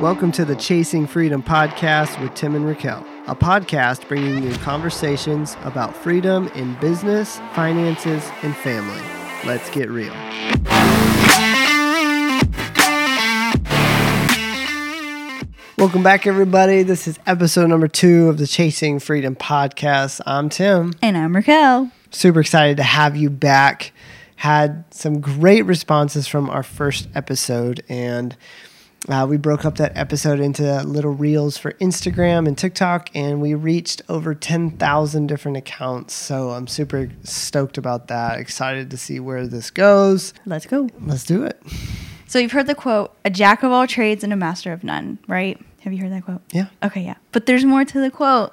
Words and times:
Welcome 0.00 0.32
to 0.32 0.46
the 0.46 0.56
Chasing 0.56 1.06
Freedom 1.06 1.42
podcast 1.42 2.18
with 2.22 2.32
Tim 2.32 2.54
and 2.54 2.64
Raquel, 2.64 3.06
a 3.26 3.36
podcast 3.36 4.08
bringing 4.08 4.42
you 4.42 4.54
conversations 4.60 5.58
about 5.62 5.94
freedom 5.94 6.48
in 6.54 6.74
business, 6.80 7.38
finances, 7.52 8.26
and 8.40 8.56
family. 8.56 9.02
Let's 9.44 9.68
get 9.68 9.90
real. 9.90 10.14
Welcome 15.76 16.02
back, 16.02 16.26
everybody. 16.26 16.82
This 16.82 17.06
is 17.06 17.18
episode 17.26 17.66
number 17.66 17.86
two 17.86 18.30
of 18.30 18.38
the 18.38 18.46
Chasing 18.46 19.00
Freedom 19.00 19.36
podcast. 19.36 20.22
I'm 20.24 20.48
Tim. 20.48 20.94
And 21.02 21.14
I'm 21.14 21.36
Raquel. 21.36 21.92
Super 22.10 22.40
excited 22.40 22.78
to 22.78 22.84
have 22.84 23.16
you 23.16 23.28
back. 23.28 23.92
Had 24.36 24.86
some 24.94 25.20
great 25.20 25.66
responses 25.66 26.26
from 26.26 26.48
our 26.48 26.62
first 26.62 27.06
episode, 27.14 27.84
and 27.90 28.34
uh, 29.08 29.26
we 29.28 29.36
broke 29.36 29.64
up 29.64 29.76
that 29.76 29.96
episode 29.96 30.40
into 30.40 30.82
little 30.82 31.12
reels 31.12 31.56
for 31.56 31.72
Instagram 31.74 32.46
and 32.46 32.56
TikTok, 32.56 33.10
and 33.14 33.40
we 33.40 33.54
reached 33.54 34.02
over 34.08 34.34
10,000 34.34 35.26
different 35.26 35.56
accounts. 35.56 36.12
So 36.14 36.50
I'm 36.50 36.66
super 36.66 37.10
stoked 37.22 37.78
about 37.78 38.08
that. 38.08 38.38
Excited 38.38 38.90
to 38.90 38.96
see 38.96 39.18
where 39.18 39.46
this 39.46 39.70
goes. 39.70 40.34
Let's 40.44 40.66
go. 40.66 40.88
Let's 41.00 41.24
do 41.24 41.44
it. 41.44 41.60
So 42.26 42.38
you've 42.38 42.52
heard 42.52 42.66
the 42.66 42.74
quote, 42.74 43.16
a 43.24 43.30
jack 43.30 43.62
of 43.62 43.72
all 43.72 43.86
trades 43.86 44.22
and 44.22 44.32
a 44.32 44.36
master 44.36 44.72
of 44.72 44.84
none, 44.84 45.18
right? 45.26 45.58
Have 45.80 45.92
you 45.92 46.00
heard 46.02 46.12
that 46.12 46.24
quote? 46.24 46.42
Yeah. 46.52 46.66
Okay, 46.82 47.02
yeah. 47.02 47.16
But 47.32 47.46
there's 47.46 47.64
more 47.64 47.84
to 47.84 48.00
the 48.00 48.10
quote. 48.10 48.52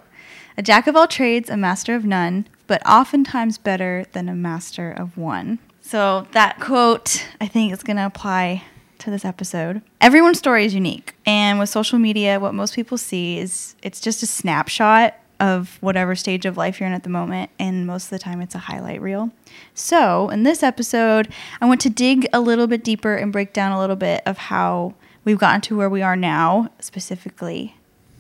A 0.57 0.63
jack 0.63 0.87
of 0.87 0.95
all 0.95 1.07
trades, 1.07 1.49
a 1.49 1.57
master 1.57 1.93
of 1.93 2.05
none, 2.05 2.47
but 2.65 2.81
oftentimes 2.87 3.57
better 3.57 4.05
than 4.13 4.29
a 4.29 4.33
master 4.33 4.91
of 4.91 5.17
one. 5.17 5.59
So 5.81 6.25
that 6.31 6.59
quote, 6.59 7.27
I 7.39 7.47
think, 7.47 7.71
is 7.71 7.83
going 7.83 7.97
to 7.97 8.05
apply 8.05 8.63
to 8.99 9.11
this 9.11 9.25
episode. 9.25 9.81
Everyone's 10.01 10.37
story 10.37 10.65
is 10.65 10.73
unique. 10.73 11.15
And 11.25 11.59
with 11.59 11.69
social 11.69 11.99
media, 11.99 12.39
what 12.39 12.53
most 12.53 12.75
people 12.75 12.97
see 12.97 13.39
is 13.39 13.75
it's 13.81 13.99
just 13.99 14.23
a 14.23 14.27
snapshot 14.27 15.15
of 15.39 15.77
whatever 15.81 16.15
stage 16.15 16.45
of 16.45 16.57
life 16.57 16.79
you're 16.79 16.87
in 16.87 16.93
at 16.93 17.03
the 17.03 17.09
moment. 17.09 17.51
And 17.59 17.85
most 17.85 18.05
of 18.05 18.09
the 18.11 18.19
time, 18.19 18.41
it's 18.41 18.55
a 18.55 18.59
highlight 18.59 19.01
reel. 19.01 19.31
So 19.73 20.29
in 20.29 20.43
this 20.43 20.63
episode, 20.63 21.29
I 21.61 21.65
want 21.65 21.81
to 21.81 21.89
dig 21.89 22.27
a 22.33 22.39
little 22.39 22.67
bit 22.67 22.83
deeper 22.83 23.15
and 23.15 23.31
break 23.31 23.53
down 23.53 23.71
a 23.71 23.79
little 23.79 23.95
bit 23.95 24.23
of 24.25 24.37
how 24.37 24.95
we've 25.23 25.37
gotten 25.37 25.61
to 25.61 25.77
where 25.77 25.89
we 25.89 26.01
are 26.01 26.15
now, 26.15 26.71
specifically 26.79 27.75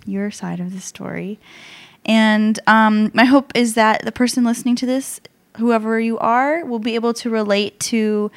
your 0.05 0.31
side 0.31 0.59
of 0.59 0.73
the 0.73 0.79
story. 0.79 1.39
And 2.05 2.59
um, 2.67 3.11
my 3.13 3.25
hope 3.25 3.51
is 3.55 3.73
that 3.73 4.05
the 4.05 4.11
person 4.11 4.43
listening 4.43 4.75
to 4.77 4.85
this, 4.85 5.19
whoever 5.57 5.99
you 5.99 6.17
are, 6.19 6.63
will 6.63 6.79
be 6.79 6.95
able 6.95 7.13
to 7.15 7.29
relate 7.29 7.79
to 7.81 8.31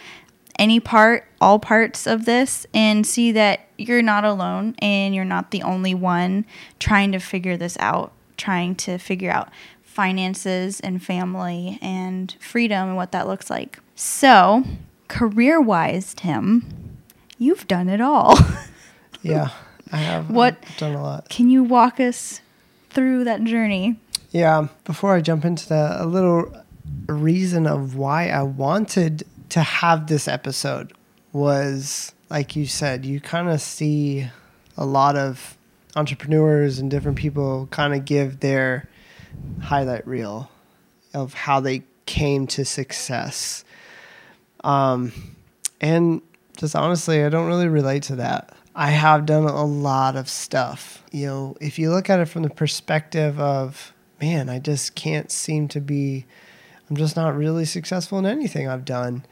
any 0.61 0.79
part, 0.79 1.25
all 1.41 1.59
parts 1.59 2.07
of 2.07 2.25
this, 2.27 2.67
and 2.73 3.05
see 3.07 3.33
that 3.33 3.61
you're 3.79 4.03
not 4.03 4.25
alone 4.25 4.75
and 4.79 5.15
you're 5.15 5.25
not 5.25 5.51
the 5.51 5.63
only 5.63 5.95
one 5.95 6.45
trying 6.79 7.11
to 7.13 7.19
figure 7.19 7.57
this 7.57 7.77
out, 7.81 8.13
trying 8.37 8.75
to 8.77 8.99
figure 8.99 9.31
out 9.31 9.49
finances 9.83 10.79
and 10.81 11.03
family 11.03 11.79
and 11.83 12.37
freedom 12.41 12.89
and 12.89 12.97
what 12.97 13.11
that 13.13 13.27
looks 13.27 13.51
like. 13.51 13.79
So, 13.97 14.65
career 15.09 15.61
wise, 15.61 16.15
Tim, 16.15 16.97
you've 17.39 17.67
done 17.67 17.89
it 17.89 18.01
all. 18.01 18.37
Yeah, 19.23 19.51
I 19.93 19.99
have. 19.99 20.31
What- 20.31 20.57
I've 20.67 20.77
done 20.79 20.95
a 20.95 21.03
lot. 21.03 21.29
Can 21.29 21.51
you 21.51 21.63
walk 21.63 22.01
us 22.01 22.41
through 22.89 23.25
that 23.25 23.45
journey? 23.45 23.97
Yeah, 24.31 24.69
before 24.85 25.15
I 25.15 25.21
jump 25.21 25.45
into 25.45 25.69
that, 25.69 26.01
a 26.01 26.07
little 26.07 26.51
reason 27.07 27.67
of 27.67 27.97
why 27.97 28.29
I 28.29 28.43
wanted 28.43 29.25
to 29.51 29.61
have 29.61 30.07
this 30.07 30.27
episode 30.27 30.93
was 31.33 32.13
like 32.31 32.55
you 32.55 32.67
said, 32.67 33.05
you 33.05 33.21
kind 33.21 33.49
of 33.49 33.61
see 33.61 34.29
a 34.77 34.87
lot 34.87 35.17
of 35.17 35.59
entrepreneurs 35.97 36.79
and 36.79 36.91
different 36.91 37.19
people 37.19 37.67
kind 37.71 37.93
of 37.93 38.05
give 38.05 38.41
their 38.41 38.89
highlight 39.61 40.07
reel 40.07 40.51
of 41.13 41.35
how 41.35 41.61
they 41.61 41.83
came 42.07 42.47
to 42.47 42.65
success. 42.65 43.65
Um, 44.63 45.13
and 45.81 46.23
just 46.57 46.77
honestly, 46.77 47.25
I 47.25 47.29
don't 47.29 47.49
really 47.49 47.69
relate 47.69 48.05
to 48.05 48.17
that. 48.17 48.55
I 48.75 48.91
have 48.91 49.27
done 49.27 49.45
a 49.45 49.65
lot 49.65 50.15
of 50.15 50.29
stuff. 50.29 51.03
You 51.11 51.27
know, 51.27 51.57
if 51.61 51.79
you 51.79 51.91
look 51.91 52.09
at 52.09 52.21
it 52.21 52.27
from 52.27 52.43
the 52.43 52.51
perspective 52.51 53.41
of, 53.41 53.93
man, 54.21 54.49
I 54.49 54.61
just 54.61 54.95
can't 54.95 55.31
seem 55.31 55.67
to 55.69 55.81
be, 55.81 56.27
I'm 56.91 56.97
just 56.97 57.17
not 57.17 57.37
really 57.37 57.65
successful 57.65 58.19
in 58.19 58.27
anything 58.27 58.69
I've 58.69 58.85
done, 58.85 59.25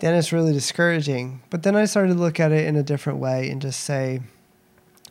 then 0.00 0.14
it's 0.14 0.32
really 0.32 0.52
discouraging. 0.52 1.40
But 1.48 1.62
then 1.62 1.76
I 1.76 1.84
started 1.84 2.14
to 2.14 2.20
look 2.20 2.40
at 2.40 2.52
it 2.52 2.66
in 2.66 2.76
a 2.76 2.82
different 2.82 3.20
way 3.20 3.48
and 3.48 3.62
just 3.62 3.80
say, 3.80 4.20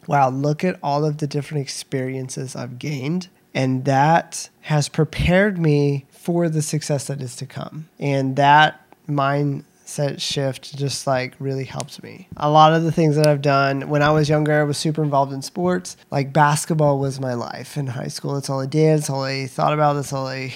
wow, 0.08 0.30
look 0.30 0.64
at 0.64 0.78
all 0.84 1.06
of 1.06 1.18
the 1.18 1.28
different 1.28 1.64
experiences 1.64 2.56
I've 2.56 2.78
gained. 2.78 3.30
And 3.54 3.86
that 3.86 4.50
has 4.62 4.90
prepared 4.90 5.58
me 5.58 6.06
for 6.12 6.50
the 6.50 6.62
success 6.62 7.08
that 7.08 7.22
is 7.22 7.36
to 7.38 7.46
come. 7.46 7.88
And 7.98 8.36
that 8.36 8.86
mindset 9.08 10.20
shift 10.20 10.76
just 10.76 11.08
like 11.08 11.36
really 11.40 11.64
helps 11.64 12.04
me. 12.04 12.28
A 12.36 12.50
lot 12.50 12.74
of 12.74 12.84
the 12.84 12.92
things 12.92 13.16
that 13.16 13.26
I've 13.26 13.42
done 13.42 13.88
when 13.88 14.02
I 14.02 14.12
was 14.12 14.28
younger, 14.28 14.60
I 14.60 14.64
was 14.64 14.78
super 14.78 15.02
involved 15.02 15.32
in 15.32 15.42
sports. 15.42 15.96
Like 16.12 16.34
basketball 16.34 17.00
was 17.00 17.22
my 17.22 17.34
life 17.34 17.78
in 17.78 17.88
high 17.88 18.10
school. 18.10 18.34
That's 18.34 18.50
all 18.50 18.60
I 18.60 18.66
did. 18.66 19.00
That's 19.00 19.10
all 19.10 19.24
I 19.24 19.48
thought 19.48 19.74
about. 19.74 19.94
That's 19.94 20.12
all 20.12 20.28
I, 20.28 20.54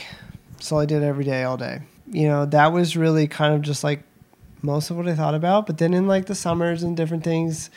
all 0.71 0.79
I 0.79 0.85
did 0.85 1.03
every 1.03 1.23
day, 1.23 1.43
all 1.43 1.57
day. 1.57 1.81
You 2.11 2.27
know, 2.27 2.45
that 2.47 2.73
was 2.73 2.97
really 2.97 3.27
kind 3.27 3.53
of 3.53 3.61
just 3.61 3.83
like 3.83 4.03
most 4.61 4.89
of 4.89 4.97
what 4.97 5.07
I 5.07 5.15
thought 5.15 5.35
about. 5.35 5.65
But 5.65 5.77
then 5.77 5.93
in 5.93 6.07
like 6.07 6.25
the 6.25 6.35
summers 6.35 6.83
and 6.83 6.95
different 6.95 7.23
things, 7.23 7.69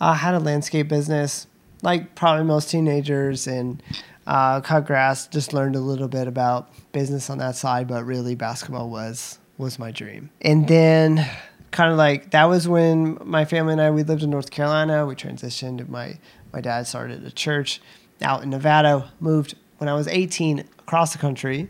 I 0.00 0.14
had 0.14 0.34
a 0.34 0.40
landscape 0.40 0.88
business, 0.88 1.46
like 1.82 2.14
probably 2.14 2.44
most 2.44 2.70
teenagers, 2.70 3.46
and 3.46 3.82
uh, 4.26 4.60
cut 4.60 4.86
grass. 4.86 5.26
Just 5.26 5.52
learned 5.52 5.76
a 5.76 5.80
little 5.80 6.08
bit 6.08 6.26
about 6.26 6.70
business 6.92 7.30
on 7.30 7.38
that 7.38 7.56
side, 7.56 7.88
but 7.88 8.04
really 8.04 8.34
basketball 8.34 8.90
was 8.90 9.38
was 9.58 9.78
my 9.78 9.90
dream. 9.90 10.30
And 10.42 10.68
then 10.68 11.26
kind 11.70 11.90
of 11.90 11.96
like 11.96 12.30
that 12.30 12.44
was 12.44 12.68
when 12.68 13.18
my 13.24 13.44
family 13.44 13.72
and 13.72 13.80
I 13.80 13.90
we 13.90 14.02
lived 14.02 14.22
in 14.22 14.30
North 14.30 14.50
Carolina. 14.50 15.06
We 15.06 15.14
transitioned. 15.14 15.88
My 15.88 16.18
my 16.52 16.60
dad 16.60 16.86
started 16.86 17.24
a 17.24 17.30
church 17.30 17.80
out 18.20 18.42
in 18.42 18.50
Nevada. 18.50 19.10
Moved 19.20 19.54
when 19.78 19.88
I 19.88 19.94
was 19.94 20.08
18 20.08 20.60
across 20.78 21.12
the 21.12 21.18
country 21.18 21.68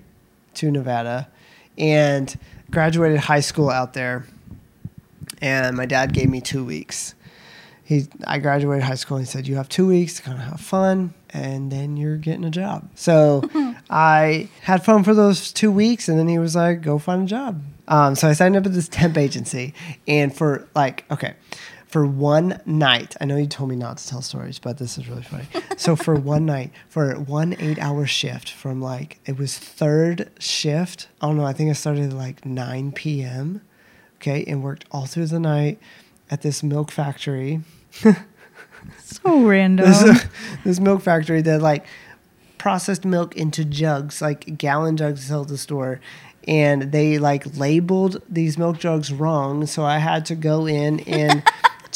to 0.56 0.70
Nevada, 0.70 1.28
and 1.78 2.38
graduated 2.70 3.18
high 3.18 3.40
school 3.40 3.70
out 3.70 3.92
there 3.92 4.26
and 5.40 5.76
my 5.76 5.86
dad 5.86 6.12
gave 6.12 6.28
me 6.28 6.40
two 6.40 6.64
weeks. 6.64 7.14
He, 7.84 8.06
I 8.26 8.38
graduated 8.38 8.84
high 8.84 8.96
school. 8.96 9.16
and 9.18 9.26
He 9.26 9.30
said, 9.30 9.46
"You 9.46 9.56
have 9.56 9.68
two 9.68 9.86
weeks 9.86 10.14
to 10.14 10.22
kind 10.22 10.38
of 10.38 10.44
have 10.44 10.60
fun, 10.60 11.14
and 11.30 11.70
then 11.70 11.96
you're 11.96 12.16
getting 12.16 12.44
a 12.44 12.50
job." 12.50 12.88
So 12.94 13.48
I 13.90 14.48
had 14.62 14.84
fun 14.84 15.04
for 15.04 15.14
those 15.14 15.52
two 15.52 15.70
weeks, 15.70 16.08
and 16.08 16.18
then 16.18 16.26
he 16.26 16.38
was 16.38 16.56
like, 16.56 16.82
"Go 16.82 16.98
find 16.98 17.24
a 17.24 17.26
job." 17.26 17.62
Um, 17.88 18.16
so 18.16 18.28
I 18.28 18.32
signed 18.32 18.56
up 18.56 18.66
at 18.66 18.72
this 18.72 18.88
temp 18.88 19.16
agency, 19.16 19.72
and 20.08 20.34
for 20.34 20.66
like, 20.74 21.04
okay, 21.12 21.34
for 21.86 22.06
one 22.06 22.60
night, 22.66 23.16
I 23.20 23.24
know 23.24 23.36
you 23.36 23.46
told 23.46 23.70
me 23.70 23.76
not 23.76 23.98
to 23.98 24.08
tell 24.08 24.22
stories, 24.22 24.58
but 24.58 24.78
this 24.78 24.98
is 24.98 25.08
really 25.08 25.22
funny. 25.22 25.46
so 25.76 25.96
for 25.96 26.14
one 26.16 26.46
night, 26.46 26.72
for 26.88 27.14
one 27.14 27.54
eight-hour 27.58 28.06
shift, 28.06 28.50
from 28.50 28.80
like 28.80 29.18
it 29.24 29.38
was 29.38 29.58
third 29.58 30.30
shift. 30.38 31.08
I 31.20 31.26
don't 31.26 31.36
know. 31.36 31.44
I 31.44 31.52
think 31.52 31.70
I 31.70 31.74
started 31.74 32.10
at 32.10 32.12
like 32.12 32.44
nine 32.44 32.92
p.m 32.92 33.62
okay, 34.16 34.44
and 34.46 34.62
worked 34.62 34.84
all 34.90 35.06
through 35.06 35.26
the 35.26 35.40
night 35.40 35.78
at 36.30 36.42
this 36.42 36.62
milk 36.62 36.90
factory. 36.90 37.60
So 39.02 39.44
random. 39.44 39.86
this, 39.90 40.26
this 40.64 40.80
milk 40.80 41.02
factory 41.02 41.42
that 41.42 41.60
like 41.60 41.86
processed 42.56 43.04
milk 43.04 43.36
into 43.36 43.64
jugs, 43.64 44.22
like 44.22 44.58
gallon 44.58 44.96
jugs 44.96 45.22
to 45.22 45.26
sell 45.26 45.42
at 45.42 45.48
the 45.48 45.58
store. 45.58 46.00
And 46.46 46.92
they 46.92 47.18
like 47.18 47.56
labeled 47.56 48.22
these 48.28 48.56
milk 48.56 48.78
jugs 48.78 49.12
wrong. 49.12 49.66
So 49.66 49.84
I 49.84 49.98
had 49.98 50.24
to 50.26 50.36
go 50.36 50.66
in 50.66 51.00
and 51.00 51.42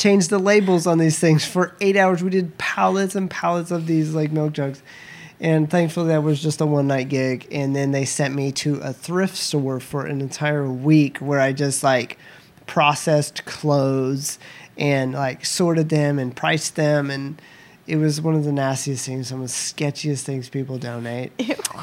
change 0.00 0.28
the 0.28 0.38
labels 0.38 0.86
on 0.86 0.98
these 0.98 1.18
things 1.18 1.44
for 1.44 1.74
eight 1.80 1.97
hours. 1.97 2.22
We 2.22 2.30
did 2.30 2.56
pallets 2.56 3.14
and 3.14 3.30
pallets 3.30 3.70
of 3.70 3.86
these 3.86 4.14
like 4.14 4.32
milk 4.32 4.54
jugs. 4.54 4.82
And 5.41 5.70
thankfully, 5.70 6.08
that 6.08 6.22
was 6.22 6.42
just 6.42 6.60
a 6.60 6.66
one 6.66 6.86
night 6.86 7.08
gig. 7.08 7.47
And 7.50 7.76
then 7.76 7.92
they 7.92 8.04
sent 8.06 8.34
me 8.34 8.50
to 8.52 8.76
a 8.80 8.92
thrift 8.92 9.36
store 9.36 9.78
for 9.78 10.06
an 10.06 10.20
entire 10.20 10.68
week 10.68 11.18
where 11.18 11.41
I 11.41 11.52
just 11.52 11.82
like 11.82 12.18
processed 12.66 13.44
clothes 13.44 14.38
and 14.78 15.12
like 15.12 15.44
sorted 15.44 15.91
them 15.91 16.18
and 16.18 16.34
priced 16.34 16.76
them. 16.76 17.10
And 17.10 17.41
it 17.91 17.97
was 17.97 18.21
one 18.21 18.37
of 18.37 18.45
the 18.45 18.53
nastiest 18.53 19.04
things, 19.04 19.27
some 19.28 19.42
of 19.42 19.48
the 19.48 19.53
sketchiest 19.53 20.22
things 20.22 20.48
people 20.48 20.78
donate. 20.78 21.33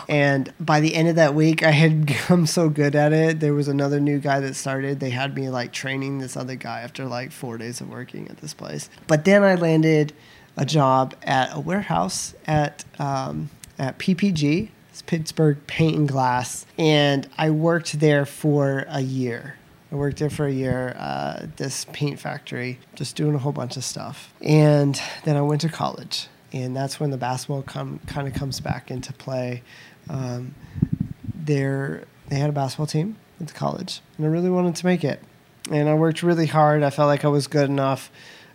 And 0.08 0.54
by 0.58 0.80
the 0.80 0.96
end 0.96 1.10
of 1.10 1.18
that 1.18 1.36
week, 1.36 1.64
I 1.64 1.72
had 1.72 2.06
become 2.06 2.46
so 2.46 2.70
good 2.70 2.96
at 2.96 3.12
it. 3.12 3.42
There 3.42 3.54
was 3.54 3.68
another 3.68 4.00
new 4.00 4.20
guy 4.20 4.40
that 4.40 4.56
started. 4.56 5.02
They 5.02 5.10
had 5.10 5.36
me 5.36 5.50
like 5.50 5.74
training 5.74 6.20
this 6.20 6.38
other 6.38 6.56
guy 6.56 6.80
after 6.80 7.04
like 7.04 7.34
four 7.34 7.58
days 7.58 7.82
of 7.82 7.90
working 7.90 8.30
at 8.30 8.38
this 8.38 8.54
place. 8.54 8.90
But 9.08 9.26
then 9.26 9.44
I 9.44 9.56
landed 9.56 10.14
a 10.56 10.66
job 10.66 11.14
at 11.24 11.54
a 11.54 11.60
warehouse 11.60 12.34
at 12.46 12.86
um, 13.00 13.50
at 13.78 14.00
PPG, 14.00 14.70
Pittsburgh 15.08 15.58
Paint 15.68 15.98
and 15.98 16.08
Glass, 16.08 16.66
and 16.78 17.28
I 17.38 17.50
worked 17.50 18.00
there 18.00 18.26
for 18.26 18.86
a 18.88 19.02
year. 19.02 19.58
I 19.92 19.96
worked 19.96 20.20
there 20.20 20.30
for 20.30 20.46
a 20.46 20.52
year, 20.52 20.96
uh, 20.98 21.48
this 21.56 21.86
paint 21.94 22.20
factory, 22.20 22.80
just 22.96 23.16
doing 23.16 23.36
a 23.36 23.38
whole 23.38 23.54
bunch 23.54 23.78
of 23.78 23.84
stuff. 23.84 24.34
And 24.42 25.00
then 25.24 25.38
I 25.38 25.42
went 25.42 25.62
to 25.62 25.70
college, 25.70 26.28
and 26.52 26.76
that's 26.76 27.00
when 27.00 27.10
the 27.10 27.18
basketball 27.18 27.62
come 27.62 28.00
kind 28.06 28.28
of 28.28 28.34
comes 28.34 28.60
back 28.60 28.92
into 28.92 29.14
play. 29.14 29.64
Um, 30.10 30.56
there, 31.34 32.04
they 32.28 32.38
had 32.38 32.50
a 32.50 32.54
basketball 32.54 32.88
team 32.88 33.16
at 33.40 33.48
the 33.48 33.54
college, 33.54 34.02
and 34.18 34.26
I 34.26 34.30
really 34.30 34.50
wanted 34.50 34.76
to 34.76 34.86
make 34.86 35.04
it. 35.04 35.22
And 35.72 35.88
I 35.88 35.94
worked 35.94 36.24
really 36.24 36.48
hard. 36.48 36.84
I 36.84 36.90
felt 36.90 37.08
like 37.08 37.24
I 37.24 37.30
was 37.30 37.48
good 37.48 37.70
enough, 37.70 38.12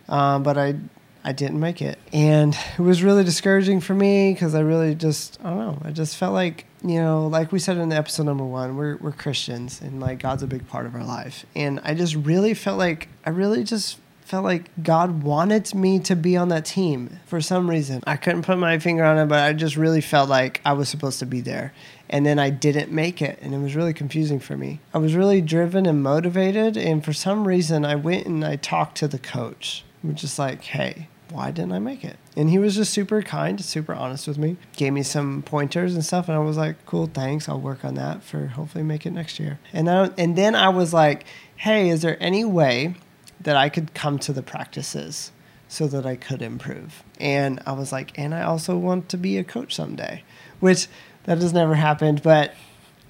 um, 0.09 0.43
but 0.43 0.57
I 0.57 0.75
I 1.23 1.31
didn't 1.31 1.59
make 1.59 1.81
it. 1.81 1.97
And 2.11 2.55
it 2.77 2.81
was 2.81 3.01
really 3.01 3.23
discouraging 3.23 3.79
for 3.79 3.93
me 3.93 4.33
because 4.33 4.53
I 4.55 4.59
really 4.59 4.93
just, 4.93 5.39
I 5.43 5.49
don't 5.49 5.57
know, 5.57 5.81
I 5.85 5.91
just 5.91 6.17
felt 6.17 6.33
like, 6.33 6.65
you 6.83 7.01
know, 7.01 7.27
like 7.27 7.51
we 7.51 7.59
said 7.59 7.77
in 7.77 7.91
episode 7.91 8.23
number 8.23 8.43
one, 8.43 8.75
we're, 8.75 8.97
we're 8.97 9.11
Christians 9.11 9.81
and 9.81 9.99
like 9.99 10.19
God's 10.19 10.43
a 10.43 10.47
big 10.47 10.67
part 10.67 10.85
of 10.85 10.95
our 10.95 11.03
life. 11.03 11.45
And 11.55 11.79
I 11.83 11.93
just 11.93 12.15
really 12.15 12.53
felt 12.53 12.77
like, 12.77 13.07
I 13.25 13.29
really 13.29 13.63
just 13.63 13.99
felt 14.25 14.43
like 14.43 14.69
God 14.81 15.23
wanted 15.23 15.73
me 15.75 15.99
to 15.99 16.15
be 16.15 16.35
on 16.35 16.49
that 16.49 16.65
team 16.65 17.19
for 17.25 17.41
some 17.41 17.69
reason. 17.69 18.01
I 18.05 18.15
couldn't 18.15 18.43
put 18.43 18.57
my 18.57 18.79
finger 18.79 19.03
on 19.03 19.17
it, 19.17 19.27
but 19.27 19.39
I 19.39 19.53
just 19.53 19.75
really 19.75 20.01
felt 20.01 20.29
like 20.29 20.61
I 20.65 20.73
was 20.73 20.89
supposed 20.89 21.19
to 21.19 21.25
be 21.25 21.41
there. 21.41 21.73
And 22.09 22.25
then 22.25 22.39
I 22.39 22.49
didn't 22.49 22.91
make 22.91 23.21
it, 23.21 23.39
and 23.41 23.53
it 23.53 23.57
was 23.57 23.75
really 23.75 23.93
confusing 23.93 24.39
for 24.39 24.55
me. 24.55 24.79
I 24.93 24.99
was 24.99 25.15
really 25.15 25.41
driven 25.41 25.85
and 25.85 26.03
motivated, 26.03 26.77
and 26.77 27.03
for 27.03 27.11
some 27.11 27.47
reason, 27.47 27.85
I 27.85 27.95
went 27.95 28.27
and 28.27 28.45
I 28.45 28.55
talked 28.55 28.97
to 28.97 29.07
the 29.07 29.17
coach. 29.17 29.83
I'm 30.03 30.13
just 30.13 30.37
like, 30.37 30.63
hey, 30.63 31.07
why 31.33 31.49
didn't 31.49 31.71
I 31.71 31.79
make 31.79 32.05
it? 32.05 32.17
And 32.37 32.49
he 32.49 32.59
was 32.59 32.75
just 32.75 32.93
super 32.93 33.21
kind, 33.23 33.59
super 33.59 33.93
honest 33.93 34.27
with 34.27 34.37
me, 34.37 34.55
gave 34.75 34.93
me 34.93 35.01
some 35.01 35.41
pointers 35.41 35.95
and 35.95 36.05
stuff, 36.05 36.27
and 36.29 36.37
I 36.37 36.39
was 36.39 36.57
like, 36.57 36.85
cool, 36.85 37.07
thanks. 37.07 37.49
I'll 37.49 37.59
work 37.59 37.83
on 37.83 37.95
that 37.95 38.23
for 38.23 38.47
hopefully 38.47 38.83
make 38.83 39.05
it 39.05 39.11
next 39.11 39.39
year. 39.39 39.59
And 39.73 39.87
then, 39.87 40.13
and 40.17 40.35
then 40.35 40.53
I 40.53 40.69
was 40.69 40.93
like, 40.93 41.25
hey, 41.55 41.89
is 41.89 42.03
there 42.03 42.17
any 42.21 42.45
way 42.45 42.95
that 43.41 43.55
I 43.55 43.69
could 43.69 43.93
come 43.95 44.19
to 44.19 44.31
the 44.31 44.43
practices 44.43 45.31
so 45.67 45.87
that 45.87 46.05
I 46.05 46.15
could 46.15 46.43
improve? 46.43 47.03
And 47.19 47.61
I 47.65 47.71
was 47.71 47.91
like, 47.91 48.17
and 48.17 48.35
I 48.35 48.43
also 48.43 48.77
want 48.77 49.09
to 49.09 49.17
be 49.17 49.37
a 49.37 49.43
coach 49.43 49.73
someday, 49.75 50.23
which 50.59 50.87
that 51.23 51.39
has 51.39 51.51
never 51.51 51.75
happened, 51.75 52.21
but 52.21 52.53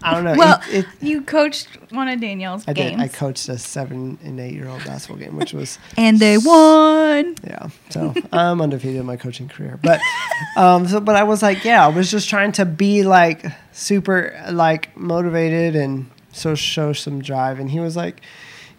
I 0.03 0.13
don't 0.13 0.23
know. 0.23 0.35
Well, 0.35 0.61
it, 0.69 0.79
it, 0.79 0.85
you 1.01 1.21
coached 1.21 1.67
one 1.91 2.07
of 2.07 2.19
Danielle's 2.19 2.65
I 2.67 2.73
games. 2.73 2.91
did. 2.91 3.00
I 3.00 3.07
coached 3.07 3.47
a 3.50 3.57
seven 3.57 4.17
and 4.23 4.39
eight 4.39 4.53
year 4.53 4.67
old 4.67 4.83
basketball 4.83 5.17
game, 5.17 5.35
which 5.35 5.53
was 5.53 5.79
and 5.97 6.19
they 6.19 6.38
won. 6.38 7.35
yeah. 7.44 7.69
So 7.89 8.13
I'm 8.31 8.61
undefeated 8.61 9.00
in 9.00 9.05
my 9.05 9.17
coaching 9.17 9.47
career, 9.47 9.79
but 9.81 10.00
um, 10.57 10.88
so 10.88 11.00
but 11.00 11.15
I 11.15 11.23
was 11.23 11.41
like, 11.41 11.63
yeah, 11.63 11.85
I 11.85 11.89
was 11.89 12.11
just 12.11 12.29
trying 12.29 12.51
to 12.53 12.65
be 12.65 13.03
like 13.03 13.45
super 13.71 14.39
like 14.51 14.95
motivated 14.97 15.75
and 15.75 16.09
so 16.31 16.56
show 16.56 16.94
some 16.94 17.21
drive, 17.21 17.59
and 17.59 17.69
he 17.71 17.79
was 17.79 17.95
like, 17.95 18.21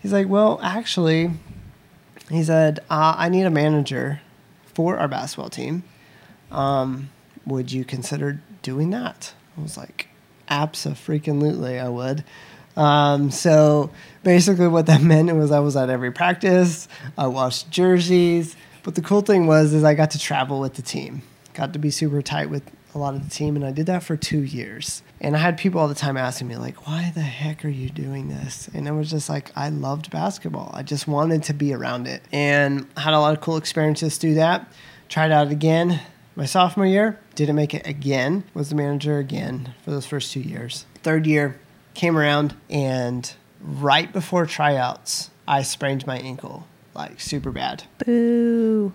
he's 0.00 0.12
like, 0.12 0.28
well, 0.28 0.60
actually, 0.62 1.30
he 2.30 2.42
said, 2.42 2.80
uh, 2.90 3.14
I 3.16 3.28
need 3.28 3.44
a 3.44 3.50
manager 3.50 4.20
for 4.64 4.98
our 4.98 5.08
basketball 5.08 5.50
team. 5.50 5.84
Um, 6.50 7.10
would 7.46 7.72
you 7.72 7.84
consider 7.84 8.40
doing 8.62 8.90
that? 8.90 9.34
I 9.56 9.62
was 9.62 9.76
like, 9.76 10.08
absolutely, 10.48 11.78
I 11.78 11.88
would. 11.88 12.24
Um, 12.76 13.30
so 13.30 13.90
basically, 14.22 14.68
what 14.68 14.86
that 14.86 15.02
meant 15.02 15.34
was 15.34 15.50
I 15.50 15.60
was 15.60 15.76
at 15.76 15.90
every 15.90 16.12
practice. 16.12 16.88
I 17.16 17.26
washed 17.26 17.70
jerseys. 17.70 18.56
But 18.82 18.96
the 18.96 19.02
cool 19.02 19.22
thing 19.22 19.46
was 19.46 19.72
is 19.72 19.82
I 19.82 19.94
got 19.94 20.10
to 20.10 20.18
travel 20.18 20.60
with 20.60 20.74
the 20.74 20.82
team. 20.82 21.22
Got 21.54 21.72
to 21.72 21.78
be 21.78 21.90
super 21.90 22.20
tight 22.20 22.50
with 22.50 22.70
a 22.94 22.98
lot 22.98 23.14
of 23.14 23.24
the 23.24 23.30
team, 23.30 23.56
and 23.56 23.64
I 23.64 23.72
did 23.72 23.86
that 23.86 24.02
for 24.02 24.16
two 24.16 24.42
years. 24.42 25.02
And 25.20 25.34
I 25.34 25.38
had 25.38 25.56
people 25.56 25.80
all 25.80 25.88
the 25.88 25.94
time 25.94 26.16
asking 26.16 26.48
me 26.48 26.56
like, 26.56 26.86
"Why 26.86 27.10
the 27.14 27.22
heck 27.22 27.64
are 27.64 27.70
you 27.70 27.88
doing 27.88 28.28
this?" 28.28 28.68
And 28.74 28.86
I 28.86 28.92
was 28.92 29.10
just 29.10 29.28
like, 29.28 29.50
I 29.56 29.68
loved 29.70 30.10
basketball. 30.10 30.70
I 30.74 30.82
just 30.82 31.08
wanted 31.08 31.42
to 31.44 31.54
be 31.54 31.72
around 31.72 32.06
it, 32.06 32.22
and 32.30 32.86
had 32.96 33.14
a 33.14 33.20
lot 33.20 33.34
of 33.34 33.40
cool 33.40 33.56
experiences 33.56 34.18
through 34.18 34.34
that. 34.34 34.70
Tried 35.08 35.32
out 35.32 35.50
again 35.50 36.00
my 36.36 36.44
sophomore 36.44 36.86
year. 36.86 37.18
Didn't 37.34 37.56
make 37.56 37.74
it 37.74 37.86
again. 37.86 38.44
Was 38.54 38.68
the 38.68 38.74
manager 38.74 39.18
again 39.18 39.74
for 39.84 39.90
those 39.90 40.06
first 40.06 40.32
two 40.32 40.40
years. 40.40 40.86
Third 41.02 41.26
year 41.26 41.58
came 41.94 42.16
around, 42.16 42.56
and 42.68 43.32
right 43.60 44.12
before 44.12 44.46
tryouts, 44.46 45.30
I 45.46 45.62
sprained 45.62 46.06
my 46.06 46.18
ankle 46.18 46.66
like 46.94 47.20
super 47.20 47.50
bad. 47.50 47.84
Boo. 48.04 48.92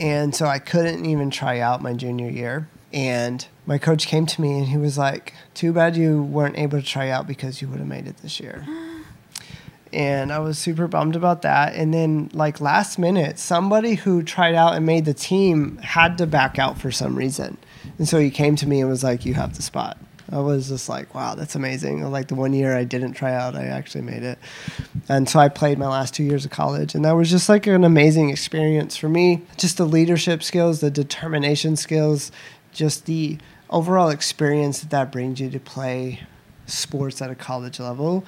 And 0.00 0.34
so 0.34 0.46
I 0.46 0.58
couldn't 0.58 1.04
even 1.04 1.30
try 1.30 1.60
out 1.60 1.82
my 1.82 1.92
junior 1.92 2.30
year. 2.30 2.68
And 2.92 3.46
my 3.66 3.78
coach 3.78 4.06
came 4.06 4.24
to 4.26 4.40
me 4.40 4.58
and 4.58 4.68
he 4.68 4.76
was 4.76 4.96
like, 4.96 5.34
Too 5.52 5.72
bad 5.72 5.96
you 5.96 6.22
weren't 6.22 6.58
able 6.58 6.80
to 6.80 6.86
try 6.86 7.10
out 7.10 7.26
because 7.26 7.60
you 7.60 7.68
would 7.68 7.80
have 7.80 7.88
made 7.88 8.06
it 8.06 8.18
this 8.18 8.40
year. 8.40 8.64
and 9.94 10.32
I 10.32 10.40
was 10.40 10.58
super 10.58 10.86
bummed 10.86 11.16
about 11.16 11.42
that. 11.42 11.74
And 11.74 11.94
then, 11.94 12.30
like, 12.32 12.60
last 12.60 12.98
minute, 12.98 13.38
somebody 13.38 13.94
who 13.94 14.22
tried 14.22 14.54
out 14.54 14.74
and 14.74 14.84
made 14.84 15.04
the 15.04 15.14
team 15.14 15.78
had 15.78 16.18
to 16.18 16.26
back 16.26 16.58
out 16.58 16.78
for 16.78 16.90
some 16.90 17.16
reason. 17.16 17.56
And 17.98 18.08
so 18.08 18.18
he 18.18 18.30
came 18.30 18.56
to 18.56 18.66
me 18.66 18.80
and 18.80 18.90
was 18.90 19.04
like, 19.04 19.24
You 19.24 19.34
have 19.34 19.56
the 19.56 19.62
spot. 19.62 19.98
I 20.32 20.38
was 20.38 20.68
just 20.68 20.88
like, 20.88 21.14
wow, 21.14 21.34
that's 21.34 21.54
amazing. 21.54 22.02
Like 22.10 22.28
the 22.28 22.34
one 22.34 22.54
year 22.54 22.76
I 22.76 22.84
didn't 22.84 23.12
try 23.12 23.34
out, 23.34 23.54
I 23.54 23.66
actually 23.66 24.02
made 24.02 24.22
it. 24.22 24.38
And 25.08 25.28
so 25.28 25.38
I 25.38 25.48
played 25.48 25.78
my 25.78 25.86
last 25.86 26.14
two 26.14 26.24
years 26.24 26.44
of 26.44 26.50
college. 26.50 26.94
And 26.94 27.04
that 27.04 27.12
was 27.12 27.30
just 27.30 27.48
like 27.48 27.66
an 27.66 27.84
amazing 27.84 28.30
experience 28.30 28.96
for 28.96 29.08
me. 29.08 29.42
Just 29.58 29.76
the 29.76 29.84
leadership 29.84 30.42
skills, 30.42 30.80
the 30.80 30.90
determination 30.90 31.76
skills, 31.76 32.32
just 32.72 33.04
the 33.06 33.38
overall 33.68 34.08
experience 34.08 34.80
that 34.80 34.90
that 34.90 35.12
brings 35.12 35.40
you 35.40 35.50
to 35.50 35.60
play 35.60 36.20
sports 36.66 37.20
at 37.20 37.30
a 37.30 37.34
college 37.34 37.78
level 37.78 38.24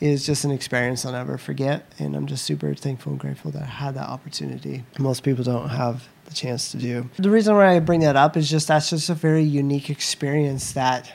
is 0.00 0.24
just 0.24 0.44
an 0.44 0.50
experience 0.50 1.04
I'll 1.04 1.12
never 1.12 1.38
forget. 1.38 1.86
And 1.98 2.16
I'm 2.16 2.26
just 2.26 2.44
super 2.44 2.74
thankful 2.74 3.12
and 3.12 3.20
grateful 3.20 3.50
that 3.52 3.62
I 3.62 3.66
had 3.66 3.94
that 3.94 4.08
opportunity. 4.08 4.84
Most 4.98 5.22
people 5.22 5.44
don't 5.44 5.68
have 5.68 6.08
the 6.24 6.34
chance 6.34 6.70
to 6.72 6.78
do. 6.78 7.08
The 7.18 7.30
reason 7.30 7.54
why 7.54 7.76
I 7.76 7.80
bring 7.80 8.00
that 8.00 8.16
up 8.16 8.36
is 8.36 8.48
just 8.48 8.68
that's 8.68 8.90
just 8.90 9.10
a 9.10 9.14
very 9.14 9.42
unique 9.42 9.90
experience 9.90 10.72
that 10.72 11.12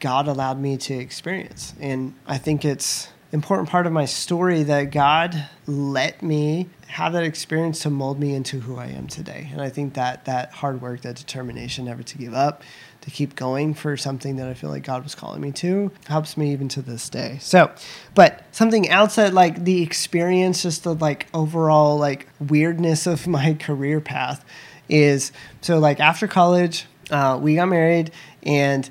God 0.00 0.28
allowed 0.28 0.60
me 0.60 0.76
to 0.78 0.94
experience. 0.94 1.74
And 1.80 2.14
I 2.26 2.38
think 2.38 2.64
it's 2.64 3.08
important 3.32 3.68
part 3.68 3.86
of 3.86 3.92
my 3.92 4.06
story 4.06 4.62
that 4.64 4.84
God 4.84 5.48
let 5.66 6.22
me 6.22 6.68
have 6.86 7.12
that 7.12 7.24
experience 7.24 7.80
to 7.80 7.90
mold 7.90 8.18
me 8.18 8.34
into 8.34 8.60
who 8.60 8.76
I 8.76 8.86
am 8.86 9.06
today. 9.06 9.48
And 9.52 9.60
I 9.60 9.68
think 9.68 9.94
that 9.94 10.24
that 10.24 10.52
hard 10.52 10.80
work, 10.80 11.02
that 11.02 11.16
determination 11.16 11.84
never 11.84 12.02
to 12.02 12.18
give 12.18 12.32
up, 12.32 12.62
to 13.02 13.10
keep 13.10 13.36
going 13.36 13.74
for 13.74 13.96
something 13.96 14.36
that 14.36 14.48
I 14.48 14.54
feel 14.54 14.70
like 14.70 14.84
God 14.84 15.02
was 15.02 15.14
calling 15.14 15.42
me 15.42 15.52
to 15.52 15.90
helps 16.06 16.36
me 16.36 16.52
even 16.52 16.68
to 16.68 16.82
this 16.82 17.10
day. 17.10 17.38
So, 17.40 17.70
but 18.14 18.42
something 18.52 18.88
else 18.88 19.16
that 19.16 19.34
like 19.34 19.64
the 19.64 19.82
experience, 19.82 20.62
just 20.62 20.84
the 20.84 20.94
like 20.94 21.26
overall 21.34 21.98
like 21.98 22.28
weirdness 22.40 23.06
of 23.06 23.26
my 23.28 23.54
career 23.54 24.00
path 24.00 24.44
is 24.88 25.32
so 25.60 25.78
like 25.78 26.00
after 26.00 26.26
college, 26.26 26.86
uh, 27.10 27.38
we 27.40 27.56
got 27.56 27.68
married 27.68 28.10
and 28.42 28.88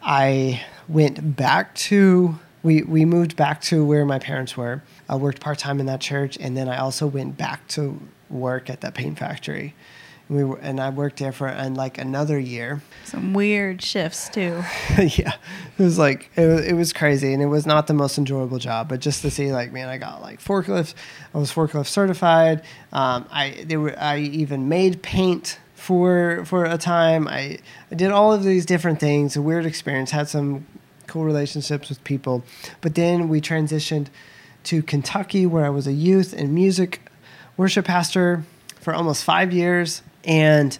I 0.00 0.64
went 0.88 1.36
back 1.36 1.74
to 1.74 2.38
we 2.62 2.82
we 2.82 3.04
moved 3.04 3.36
back 3.36 3.60
to 3.62 3.84
where 3.84 4.04
my 4.04 4.18
parents 4.18 4.56
were. 4.56 4.82
I 5.08 5.16
worked 5.16 5.40
part 5.40 5.58
time 5.58 5.80
in 5.80 5.86
that 5.86 6.00
church, 6.00 6.36
and 6.40 6.56
then 6.56 6.68
I 6.68 6.78
also 6.78 7.06
went 7.06 7.36
back 7.36 7.66
to 7.68 8.00
work 8.30 8.70
at 8.70 8.80
that 8.82 8.94
paint 8.94 9.18
factory. 9.18 9.74
And 10.28 10.38
we 10.38 10.44
were, 10.44 10.58
and 10.58 10.80
I 10.80 10.90
worked 10.90 11.18
there 11.18 11.32
for 11.32 11.48
and 11.48 11.76
like 11.76 11.98
another 11.98 12.38
year. 12.38 12.82
Some 13.04 13.34
weird 13.34 13.82
shifts 13.82 14.28
too. 14.28 14.62
yeah, 14.98 15.34
it 15.78 15.82
was 15.82 15.98
like 15.98 16.30
it 16.36 16.46
was, 16.46 16.64
it 16.64 16.74
was 16.74 16.92
crazy, 16.92 17.32
and 17.32 17.42
it 17.42 17.46
was 17.46 17.66
not 17.66 17.88
the 17.88 17.94
most 17.94 18.16
enjoyable 18.16 18.58
job. 18.58 18.88
But 18.88 19.00
just 19.00 19.22
to 19.22 19.30
see, 19.30 19.52
like, 19.52 19.72
man, 19.72 19.88
I 19.88 19.98
got 19.98 20.22
like 20.22 20.40
forklift. 20.40 20.94
I 21.34 21.38
was 21.38 21.52
forklift 21.52 21.86
certified. 21.86 22.62
Um, 22.92 23.26
I 23.30 23.64
they 23.66 23.76
were 23.76 23.98
I 23.98 24.18
even 24.18 24.68
made 24.68 25.02
paint 25.02 25.58
for 25.74 26.44
for 26.44 26.64
a 26.64 26.78
time. 26.78 27.26
I 27.26 27.58
I 27.90 27.96
did 27.96 28.12
all 28.12 28.32
of 28.32 28.44
these 28.44 28.64
different 28.64 29.00
things. 29.00 29.36
A 29.36 29.42
weird 29.42 29.66
experience. 29.66 30.12
Had 30.12 30.28
some 30.28 30.64
cool 31.12 31.24
relationships 31.24 31.90
with 31.90 32.02
people, 32.04 32.42
but 32.80 32.94
then 32.94 33.28
we 33.28 33.38
transitioned 33.38 34.06
to 34.64 34.82
Kentucky, 34.82 35.44
where 35.44 35.66
I 35.66 35.68
was 35.68 35.86
a 35.86 35.92
youth 35.92 36.32
and 36.32 36.54
music 36.54 37.02
worship 37.58 37.84
pastor 37.84 38.44
for 38.80 38.94
almost 38.94 39.22
five 39.22 39.52
years, 39.52 40.00
and 40.24 40.78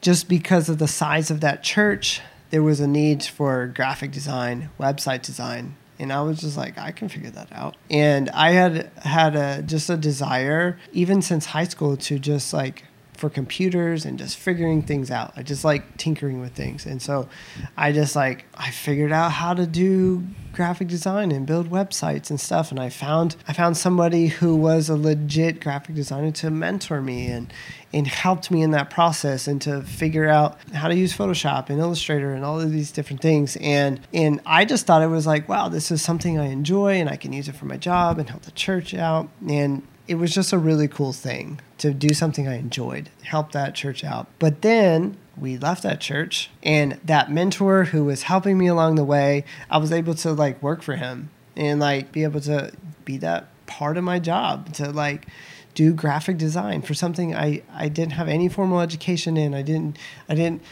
just 0.00 0.28
because 0.28 0.68
of 0.68 0.78
the 0.78 0.86
size 0.86 1.28
of 1.28 1.40
that 1.40 1.64
church, 1.64 2.20
there 2.50 2.62
was 2.62 2.78
a 2.78 2.86
need 2.86 3.24
for 3.24 3.66
graphic 3.66 4.12
design, 4.12 4.70
website 4.78 5.22
design, 5.22 5.74
and 5.98 6.12
I 6.12 6.22
was 6.22 6.40
just 6.40 6.56
like, 6.56 6.78
I 6.78 6.92
can 6.92 7.08
figure 7.08 7.30
that 7.30 7.48
out. 7.50 7.76
And 7.90 8.30
I 8.30 8.52
had 8.52 8.92
had 8.98 9.34
a 9.34 9.62
just 9.62 9.90
a 9.90 9.96
desire, 9.96 10.78
even 10.92 11.20
since 11.20 11.46
high 11.46 11.64
school, 11.64 11.96
to 11.96 12.20
just 12.20 12.52
like 12.52 12.84
for 13.16 13.30
computers 13.30 14.04
and 14.04 14.18
just 14.18 14.36
figuring 14.36 14.82
things 14.82 15.10
out. 15.10 15.32
I 15.36 15.42
just 15.42 15.64
like 15.64 15.96
tinkering 15.96 16.40
with 16.40 16.52
things. 16.52 16.86
And 16.86 17.00
so 17.00 17.28
I 17.76 17.92
just 17.92 18.16
like 18.16 18.44
I 18.54 18.70
figured 18.70 19.12
out 19.12 19.32
how 19.32 19.54
to 19.54 19.66
do 19.66 20.24
graphic 20.52 20.88
design 20.88 21.32
and 21.32 21.46
build 21.46 21.68
websites 21.68 22.30
and 22.30 22.40
stuff 22.40 22.70
and 22.70 22.78
I 22.78 22.88
found 22.88 23.34
I 23.48 23.52
found 23.52 23.76
somebody 23.76 24.28
who 24.28 24.54
was 24.54 24.88
a 24.88 24.96
legit 24.96 25.60
graphic 25.60 25.96
designer 25.96 26.30
to 26.30 26.50
mentor 26.50 27.02
me 27.02 27.26
and 27.26 27.52
and 27.92 28.06
helped 28.08 28.50
me 28.50 28.62
in 28.62 28.72
that 28.72 28.90
process 28.90 29.46
and 29.46 29.62
to 29.62 29.82
figure 29.82 30.28
out 30.28 30.58
how 30.72 30.88
to 30.88 30.96
use 30.96 31.16
Photoshop 31.16 31.70
and 31.70 31.78
Illustrator 31.78 32.34
and 32.34 32.44
all 32.44 32.60
of 32.60 32.72
these 32.72 32.90
different 32.90 33.22
things. 33.22 33.56
And 33.60 34.00
and 34.12 34.40
I 34.44 34.64
just 34.64 34.86
thought 34.86 35.02
it 35.02 35.06
was 35.06 35.26
like, 35.26 35.48
wow, 35.48 35.68
this 35.68 35.90
is 35.90 36.02
something 36.02 36.38
I 36.38 36.46
enjoy 36.46 36.94
and 36.94 37.08
I 37.08 37.16
can 37.16 37.32
use 37.32 37.48
it 37.48 37.54
for 37.54 37.66
my 37.66 37.76
job 37.76 38.18
and 38.18 38.28
help 38.28 38.42
the 38.42 38.50
church 38.50 38.94
out. 38.94 39.28
And 39.48 39.82
it 40.06 40.16
was 40.16 40.34
just 40.34 40.52
a 40.52 40.58
really 40.58 40.88
cool 40.88 41.12
thing 41.12 41.60
to 41.78 41.94
do 41.94 42.14
something 42.14 42.46
I 42.46 42.58
enjoyed, 42.58 43.10
help 43.22 43.52
that 43.52 43.74
church 43.74 44.04
out. 44.04 44.26
But 44.38 44.62
then 44.62 45.16
we 45.36 45.56
left 45.56 45.82
that 45.82 46.00
church 46.00 46.50
and 46.62 47.00
that 47.04 47.30
mentor 47.30 47.84
who 47.84 48.04
was 48.04 48.24
helping 48.24 48.58
me 48.58 48.66
along 48.66 48.96
the 48.96 49.04
way, 49.04 49.44
I 49.70 49.78
was 49.78 49.92
able 49.92 50.14
to 50.16 50.32
like 50.32 50.62
work 50.62 50.82
for 50.82 50.96
him 50.96 51.30
and 51.56 51.80
like 51.80 52.12
be 52.12 52.22
able 52.22 52.40
to 52.42 52.72
be 53.04 53.16
that 53.18 53.48
part 53.66 53.96
of 53.96 54.04
my 54.04 54.18
job 54.18 54.72
to 54.74 54.90
like 54.90 55.26
do 55.74 55.92
graphic 55.92 56.36
design 56.36 56.82
for 56.82 56.94
something 56.94 57.34
I, 57.34 57.62
I 57.72 57.88
didn't 57.88 58.12
have 58.12 58.28
any 58.28 58.48
formal 58.48 58.80
education 58.80 59.36
in. 59.36 59.54
I 59.54 59.62
didn't 59.62 59.98
I 60.28 60.34
didn't 60.34 60.62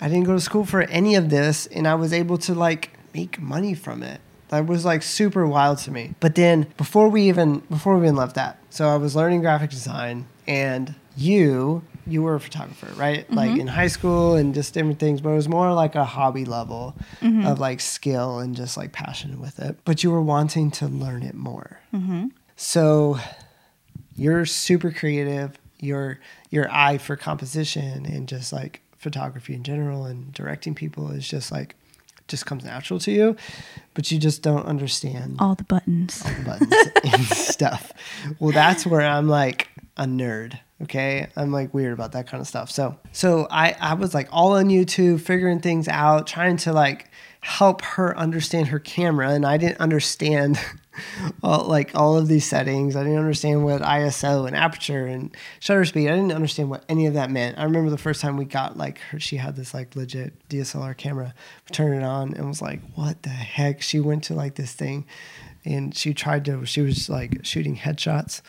I 0.00 0.08
didn't 0.08 0.24
go 0.24 0.34
to 0.34 0.40
school 0.40 0.64
for 0.64 0.82
any 0.82 1.14
of 1.14 1.30
this 1.30 1.66
and 1.66 1.88
I 1.88 1.94
was 1.94 2.12
able 2.12 2.38
to 2.38 2.54
like 2.54 2.90
make 3.14 3.40
money 3.40 3.74
from 3.74 4.02
it. 4.02 4.20
That 4.54 4.66
was 4.66 4.84
like 4.84 5.02
super 5.02 5.46
wild 5.46 5.78
to 5.78 5.90
me. 5.90 6.14
But 6.20 6.34
then 6.34 6.66
before 6.76 7.08
we 7.08 7.28
even 7.28 7.58
before 7.70 7.96
we 7.96 8.04
even 8.04 8.16
left 8.16 8.34
that, 8.36 8.58
so 8.70 8.88
I 8.88 8.96
was 8.96 9.14
learning 9.16 9.40
graphic 9.40 9.70
design 9.70 10.26
and 10.46 10.94
you 11.16 11.82
you 12.06 12.22
were 12.22 12.34
a 12.34 12.40
photographer, 12.40 12.88
right? 12.96 13.24
Mm-hmm. 13.24 13.34
Like 13.34 13.58
in 13.58 13.66
high 13.66 13.86
school 13.86 14.34
and 14.36 14.54
just 14.54 14.74
different 14.74 14.98
things, 14.98 15.20
but 15.22 15.30
it 15.30 15.36
was 15.36 15.48
more 15.48 15.72
like 15.72 15.94
a 15.94 16.04
hobby 16.04 16.44
level 16.44 16.94
Mm-hmm. 17.20 17.46
of 17.46 17.58
like 17.60 17.80
skill 17.80 18.38
and 18.40 18.54
just 18.54 18.76
like 18.76 18.92
passion 18.92 19.40
with 19.40 19.58
it. 19.58 19.78
But 19.84 20.04
you 20.04 20.10
were 20.10 20.20
wanting 20.22 20.70
to 20.72 20.86
learn 20.86 21.22
it 21.22 21.34
more. 21.34 21.80
Mm-hmm. 21.94 22.26
So 22.56 23.18
you're 24.16 24.44
super 24.46 24.90
creative. 24.90 25.58
Your 25.80 26.18
your 26.50 26.70
eye 26.70 26.98
for 26.98 27.16
composition 27.16 28.06
and 28.06 28.28
just 28.28 28.52
like 28.52 28.80
photography 28.96 29.54
in 29.54 29.62
general 29.64 30.04
and 30.06 30.32
directing 30.32 30.74
people 30.74 31.10
is 31.10 31.26
just 31.28 31.50
like 31.52 31.74
just 32.28 32.46
comes 32.46 32.64
natural 32.64 32.98
to 33.00 33.10
you, 33.12 33.36
but 33.94 34.10
you 34.10 34.18
just 34.18 34.42
don't 34.42 34.64
understand 34.66 35.36
All 35.40 35.54
the 35.54 35.64
buttons. 35.64 36.22
all 36.24 36.32
the 36.32 36.44
buttons 36.66 36.90
and 37.14 37.22
stuff. 37.26 37.92
Well, 38.40 38.52
that's 38.52 38.86
where 38.86 39.02
I'm 39.02 39.28
like 39.28 39.68
a 39.96 40.04
nerd. 40.04 40.58
Okay, 40.82 41.28
I'm 41.36 41.52
like 41.52 41.72
weird 41.72 41.92
about 41.92 42.12
that 42.12 42.26
kind 42.26 42.40
of 42.40 42.46
stuff. 42.48 42.70
So, 42.70 42.96
so 43.12 43.46
I 43.50 43.76
I 43.80 43.94
was 43.94 44.12
like 44.14 44.28
all 44.32 44.54
on 44.56 44.66
YouTube, 44.66 45.20
figuring 45.20 45.60
things 45.60 45.86
out, 45.88 46.26
trying 46.26 46.56
to 46.58 46.72
like 46.72 47.10
help 47.40 47.82
her 47.82 48.16
understand 48.18 48.68
her 48.68 48.78
camera, 48.80 49.30
and 49.30 49.46
I 49.46 49.56
didn't 49.56 49.80
understand. 49.80 50.58
All, 51.42 51.64
like 51.66 51.94
all 51.94 52.16
of 52.16 52.28
these 52.28 52.44
settings, 52.44 52.96
I 52.96 53.02
didn't 53.02 53.18
understand 53.18 53.64
what 53.64 53.82
ISO 53.82 54.46
and 54.46 54.56
aperture 54.56 55.06
and 55.06 55.34
shutter 55.60 55.84
speed. 55.84 56.08
I 56.08 56.14
didn't 56.16 56.32
understand 56.32 56.70
what 56.70 56.84
any 56.88 57.06
of 57.06 57.14
that 57.14 57.30
meant. 57.30 57.58
I 57.58 57.64
remember 57.64 57.90
the 57.90 57.98
first 57.98 58.20
time 58.20 58.36
we 58.36 58.44
got 58.44 58.76
like 58.76 58.98
her, 58.98 59.20
she 59.20 59.36
had 59.36 59.56
this 59.56 59.74
like 59.74 59.96
legit 59.96 60.48
DSLR 60.48 60.96
camera. 60.96 61.34
Turned 61.72 61.94
it 61.94 62.04
on 62.04 62.34
and 62.34 62.46
was 62.46 62.62
like, 62.62 62.80
"What 62.94 63.22
the 63.22 63.30
heck?" 63.30 63.82
She 63.82 64.00
went 64.00 64.24
to 64.24 64.34
like 64.34 64.54
this 64.54 64.72
thing, 64.72 65.06
and 65.64 65.94
she 65.94 66.14
tried 66.14 66.44
to. 66.46 66.64
She 66.64 66.80
was 66.80 67.08
like 67.08 67.44
shooting 67.44 67.76
headshots. 67.76 68.42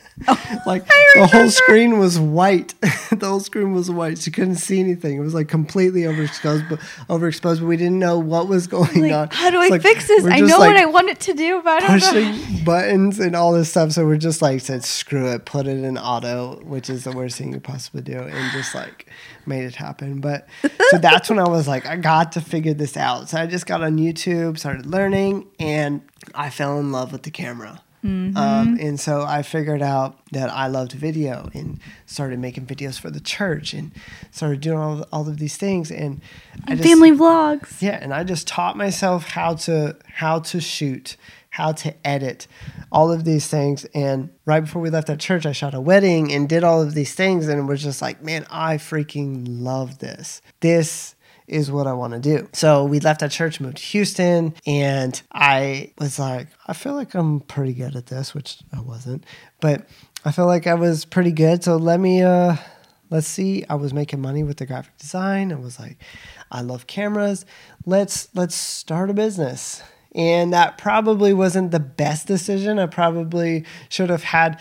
like 0.66 0.86
the 1.14 1.28
whole 1.30 1.50
screen 1.50 1.98
was 1.98 2.18
white. 2.18 2.74
the 2.80 3.26
whole 3.26 3.40
screen 3.40 3.72
was 3.72 3.90
white. 3.90 4.18
She 4.18 4.30
couldn't 4.30 4.56
see 4.56 4.80
anything. 4.80 5.16
It 5.16 5.20
was 5.20 5.34
like 5.34 5.48
completely 5.48 6.02
overexposed, 6.02 6.68
but 6.68 6.78
overexposed. 7.08 7.60
But 7.60 7.66
we 7.66 7.76
didn't 7.76 7.98
know 7.98 8.18
what 8.18 8.48
was 8.48 8.66
going 8.66 9.02
Like, 9.02 9.12
on. 9.12 9.28
how 9.30 9.50
do 9.50 9.60
It's 9.60 9.66
I 9.70 9.74
like, 9.74 9.82
fix 9.82 10.08
this? 10.08 10.24
I 10.24 10.40
know 10.40 10.58
like, 10.58 10.74
what 10.74 10.76
I 10.76 10.86
want 10.86 11.08
it 11.08 11.20
to 11.20 11.34
do, 11.34 11.62
but 11.62 11.82
I 11.82 11.98
don't 11.98 12.00
know. 12.00 12.32
pushing 12.32 12.64
buttons 12.64 13.20
and 13.20 13.36
all 13.36 13.52
this 13.52 13.70
stuff. 13.70 13.92
So 13.92 14.04
we're 14.06 14.16
just 14.16 14.42
like 14.42 14.60
said, 14.60 14.84
screw 14.84 15.28
it, 15.32 15.44
put 15.44 15.66
it 15.66 15.82
in 15.84 15.96
auto, 15.98 16.60
which 16.64 16.90
is 16.90 17.04
the 17.04 17.12
worst 17.12 17.36
thing 17.38 17.48
you 17.48 17.54
could 17.54 17.64
possibly 17.64 18.02
do, 18.02 18.18
and 18.18 18.52
just 18.52 18.74
like 18.74 19.06
made 19.46 19.64
it 19.64 19.74
happen. 19.76 20.20
But 20.20 20.46
so 20.90 20.98
that's 21.02 21.30
when 21.30 21.38
I 21.38 21.48
was 21.48 21.68
like, 21.68 21.86
I 21.86 21.96
got 21.96 22.32
to 22.32 22.40
figure 22.40 22.74
this 22.74 22.96
out. 22.96 23.28
So 23.28 23.38
I 23.38 23.46
just 23.46 23.66
got 23.66 23.82
on 23.82 23.96
YouTube, 23.98 24.58
started 24.58 24.86
learning, 24.86 25.46
and 25.58 26.02
I 26.34 26.50
fell 26.50 26.78
in 26.78 26.92
love 26.92 27.12
with 27.12 27.22
the 27.22 27.30
camera. 27.30 27.80
Um, 28.02 28.78
and 28.80 28.98
so 29.00 29.22
I 29.22 29.42
figured 29.42 29.82
out 29.82 30.18
that 30.32 30.50
I 30.50 30.68
loved 30.68 30.92
video 30.92 31.50
and 31.52 31.80
started 32.06 32.38
making 32.38 32.66
videos 32.66 32.98
for 32.98 33.10
the 33.10 33.20
church 33.20 33.74
and 33.74 33.90
started 34.30 34.60
doing 34.60 34.78
all, 34.78 35.04
all 35.12 35.28
of 35.28 35.38
these 35.38 35.56
things. 35.56 35.90
And 35.90 36.20
And 36.66 36.78
just, 36.78 36.88
family 36.88 37.10
vlogs. 37.10 37.82
yeah, 37.82 37.98
and 38.00 38.14
I 38.14 38.24
just 38.24 38.46
taught 38.46 38.76
myself 38.76 39.28
how 39.30 39.54
to 39.54 39.96
how 40.14 40.38
to 40.40 40.60
shoot, 40.60 41.16
how 41.50 41.72
to 41.72 41.94
edit, 42.06 42.46
all 42.92 43.10
of 43.10 43.24
these 43.24 43.48
things. 43.48 43.84
And 43.94 44.30
right 44.46 44.60
before 44.60 44.80
we 44.82 44.90
left 44.90 45.08
that 45.08 45.18
church, 45.20 45.44
I 45.44 45.52
shot 45.52 45.74
a 45.74 45.80
wedding 45.80 46.32
and 46.32 46.48
did 46.48 46.62
all 46.64 46.80
of 46.82 46.94
these 46.94 47.14
things 47.14 47.48
and 47.48 47.66
was 47.68 47.82
just 47.82 48.00
like, 48.00 48.22
man, 48.22 48.46
I 48.50 48.76
freaking 48.76 49.44
love 49.48 49.98
this. 49.98 50.40
This 50.60 51.14
is 51.48 51.70
what 51.70 51.86
I 51.86 51.92
want 51.94 52.12
to 52.12 52.20
do. 52.20 52.48
So 52.52 52.84
we 52.84 53.00
left 53.00 53.20
that 53.20 53.30
church, 53.30 53.60
moved 53.60 53.78
to 53.78 53.82
Houston, 53.82 54.54
and 54.66 55.20
I 55.32 55.92
was 55.98 56.18
like, 56.18 56.48
I 56.66 56.74
feel 56.74 56.94
like 56.94 57.14
I'm 57.14 57.40
pretty 57.40 57.72
good 57.72 57.96
at 57.96 58.06
this, 58.06 58.34
which 58.34 58.58
I 58.72 58.80
wasn't, 58.80 59.24
but 59.60 59.86
I 60.24 60.32
felt 60.32 60.48
like 60.48 60.66
I 60.66 60.74
was 60.74 61.04
pretty 61.04 61.32
good. 61.32 61.64
So 61.64 61.76
let 61.76 62.00
me 62.00 62.22
uh 62.22 62.56
let's 63.10 63.26
see. 63.26 63.64
I 63.68 63.76
was 63.76 63.94
making 63.94 64.20
money 64.20 64.42
with 64.42 64.58
the 64.58 64.66
graphic 64.66 64.96
design. 64.98 65.52
I 65.52 65.56
was 65.56 65.78
like 65.78 65.98
i 66.50 66.60
love 66.60 66.86
cameras. 66.86 67.44
Let's 67.86 68.28
let's 68.34 68.54
start 68.54 69.10
a 69.10 69.14
business. 69.14 69.82
And 70.14 70.52
that 70.52 70.78
probably 70.78 71.32
wasn't 71.34 71.70
the 71.70 71.80
best 71.80 72.26
decision. 72.26 72.78
I 72.78 72.86
probably 72.86 73.64
should 73.88 74.10
have 74.10 74.24
had 74.24 74.60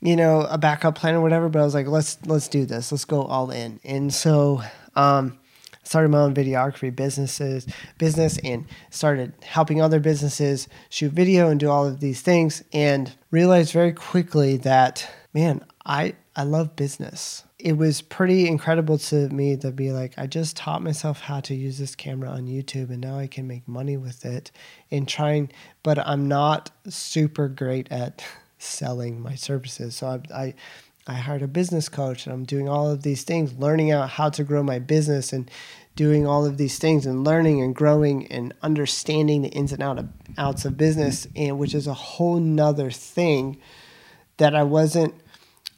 you 0.00 0.16
know 0.16 0.42
a 0.42 0.58
backup 0.58 0.96
plan 0.96 1.14
or 1.14 1.20
whatever 1.20 1.48
but 1.48 1.60
i 1.60 1.64
was 1.64 1.74
like 1.74 1.86
let's 1.86 2.18
let's 2.26 2.48
do 2.48 2.64
this. 2.64 2.92
Let's 2.92 3.04
go 3.04 3.22
all 3.22 3.50
in. 3.50 3.80
And 3.84 4.12
so 4.14 4.62
um 4.94 5.38
started 5.82 6.08
my 6.08 6.18
own 6.18 6.34
videography 6.34 6.94
businesses 6.94 7.66
business 7.98 8.38
and 8.38 8.66
started 8.90 9.32
helping 9.42 9.80
other 9.80 10.00
businesses 10.00 10.68
shoot 10.88 11.12
video 11.12 11.48
and 11.48 11.60
do 11.60 11.68
all 11.68 11.86
of 11.86 12.00
these 12.00 12.20
things 12.20 12.62
and 12.72 13.14
realized 13.30 13.72
very 13.72 13.92
quickly 13.92 14.56
that 14.56 15.08
man 15.34 15.64
i 15.84 16.14
i 16.36 16.42
love 16.42 16.74
business. 16.76 17.44
It 17.58 17.76
was 17.76 18.02
pretty 18.02 18.48
incredible 18.48 18.98
to 18.98 19.28
me 19.28 19.56
to 19.58 19.70
be 19.70 19.92
like 19.92 20.14
i 20.18 20.26
just 20.26 20.56
taught 20.56 20.82
myself 20.82 21.20
how 21.20 21.40
to 21.40 21.54
use 21.54 21.78
this 21.78 21.94
camera 21.94 22.30
on 22.30 22.46
youtube 22.46 22.90
and 22.90 23.00
now 23.00 23.18
i 23.18 23.26
can 23.26 23.46
make 23.46 23.68
money 23.68 23.96
with 23.96 24.24
it 24.24 24.50
and 24.90 25.06
trying 25.06 25.50
but 25.82 25.98
i'm 25.98 26.26
not 26.26 26.70
super 26.88 27.48
great 27.48 27.90
at 27.92 28.24
selling 28.62 29.20
my 29.20 29.34
services. 29.34 29.96
So 29.96 30.06
i, 30.06 30.34
I 30.34 30.54
I 31.06 31.14
hired 31.14 31.42
a 31.42 31.48
business 31.48 31.88
coach 31.88 32.26
and 32.26 32.32
I'm 32.32 32.44
doing 32.44 32.68
all 32.68 32.90
of 32.90 33.02
these 33.02 33.24
things, 33.24 33.54
learning 33.54 33.90
out 33.90 34.10
how 34.10 34.30
to 34.30 34.44
grow 34.44 34.62
my 34.62 34.78
business 34.78 35.32
and 35.32 35.50
doing 35.96 36.26
all 36.26 36.46
of 36.46 36.56
these 36.58 36.78
things 36.78 37.06
and 37.06 37.24
learning 37.24 37.60
and 37.60 37.74
growing 37.74 38.26
and 38.28 38.54
understanding 38.62 39.42
the 39.42 39.48
ins 39.48 39.72
and 39.72 40.08
outs 40.38 40.64
of 40.64 40.76
business, 40.76 41.26
and 41.36 41.58
which 41.58 41.74
is 41.74 41.86
a 41.86 41.94
whole 41.94 42.38
nother 42.38 42.90
thing 42.90 43.58
that 44.38 44.54
I 44.54 44.62
wasn't 44.62 45.14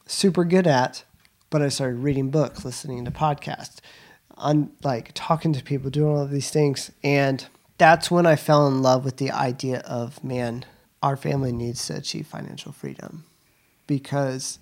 super 0.06 0.44
good 0.44 0.66
at, 0.66 1.04
but 1.50 1.62
I 1.62 1.68
started 1.68 1.96
reading 1.96 2.30
books, 2.30 2.64
listening 2.64 3.04
to 3.04 3.10
podcasts, 3.10 3.78
on 4.36 4.70
like 4.82 5.10
talking 5.14 5.52
to 5.52 5.64
people, 5.64 5.90
doing 5.90 6.14
all 6.14 6.22
of 6.22 6.30
these 6.30 6.50
things. 6.50 6.92
And 7.02 7.44
that's 7.78 8.10
when 8.10 8.26
I 8.26 8.36
fell 8.36 8.66
in 8.66 8.82
love 8.82 9.04
with 9.04 9.16
the 9.16 9.30
idea 9.30 9.80
of 9.80 10.22
man, 10.22 10.64
our 11.02 11.16
family 11.16 11.52
needs 11.52 11.86
to 11.86 11.96
achieve 11.96 12.26
financial 12.26 12.72
freedom 12.72 13.24
because 13.86 14.58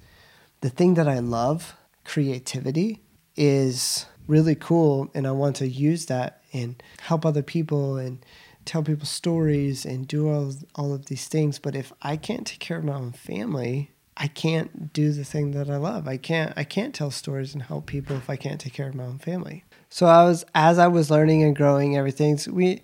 the 0.62 0.70
thing 0.70 0.94
that 0.94 1.08
I 1.08 1.18
love, 1.18 1.76
creativity, 2.04 3.02
is 3.36 4.06
really 4.26 4.54
cool. 4.54 5.10
And 5.14 5.26
I 5.26 5.32
want 5.32 5.56
to 5.56 5.68
use 5.68 6.06
that 6.06 6.42
and 6.52 6.82
help 7.00 7.26
other 7.26 7.42
people 7.42 7.96
and 7.96 8.24
tell 8.64 8.82
people 8.82 9.06
stories 9.06 9.84
and 9.84 10.06
do 10.06 10.30
all, 10.30 10.52
all 10.74 10.94
of 10.94 11.06
these 11.06 11.26
things. 11.26 11.58
But 11.58 11.74
if 11.74 11.92
I 12.00 12.16
can't 12.16 12.46
take 12.46 12.60
care 12.60 12.78
of 12.78 12.84
my 12.84 12.94
own 12.94 13.12
family, 13.12 13.90
I 14.16 14.28
can't 14.28 14.92
do 14.92 15.12
the 15.12 15.24
thing 15.24 15.50
that 15.52 15.68
I 15.68 15.76
love. 15.76 16.06
I 16.06 16.16
can't 16.16 16.52
I 16.56 16.64
can't 16.64 16.94
tell 16.94 17.10
stories 17.10 17.54
and 17.54 17.62
help 17.62 17.86
people 17.86 18.16
if 18.16 18.28
I 18.28 18.36
can't 18.36 18.60
take 18.60 18.74
care 18.74 18.88
of 18.88 18.94
my 18.94 19.04
own 19.04 19.18
family. 19.18 19.64
So 19.88 20.06
I 20.06 20.24
was 20.24 20.44
as 20.54 20.78
I 20.78 20.86
was 20.88 21.10
learning 21.10 21.42
and 21.42 21.56
growing 21.56 21.96
everything, 21.96 22.36
so 22.38 22.52
we 22.52 22.82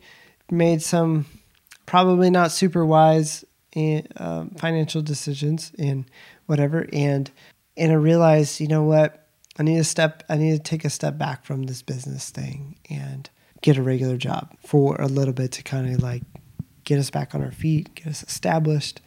made 0.51 0.83
some 0.83 1.27
probably 1.87 2.31
not 2.31 2.51
super 2.51 2.85
wise 2.85 3.45
eh, 3.77 4.03
um, 4.17 4.51
financial 4.51 5.03
decisions 5.03 5.71
and 5.79 6.07
whatever. 6.47 6.87
And 6.93 7.31
and 7.79 7.93
I 7.93 7.95
realized, 7.95 8.61
you 8.61 8.69
know 8.69 8.83
what, 8.83 9.27
I 9.59 9.63
need 9.63 9.77
to 9.77 9.85
step, 9.85 10.23
I 10.29 10.37
need 10.37 10.53
to 10.53 10.63
take 10.63 10.85
a 10.85 10.91
step 10.91 11.17
back 11.17 11.45
from 11.45 11.65
this 11.65 11.83
business 11.83 12.31
thing 12.31 12.77
and 12.91 13.29
get 13.63 13.77
a 13.77 13.83
regular 13.83 14.17
job 14.17 14.55
for 14.65 14.97
a 14.97 15.07
little 15.07 15.35
bit 15.35 15.53
to 15.53 15.63
kind 15.63 15.93
of 15.93 16.03
like 16.03 16.23
get 16.85 16.99
us 16.99 17.11
back 17.11 17.35
on 17.35 17.43
our 17.43 17.51
feet, 17.51 17.95
get 17.95 18.09
us 18.09 18.23
established. 18.23 19.01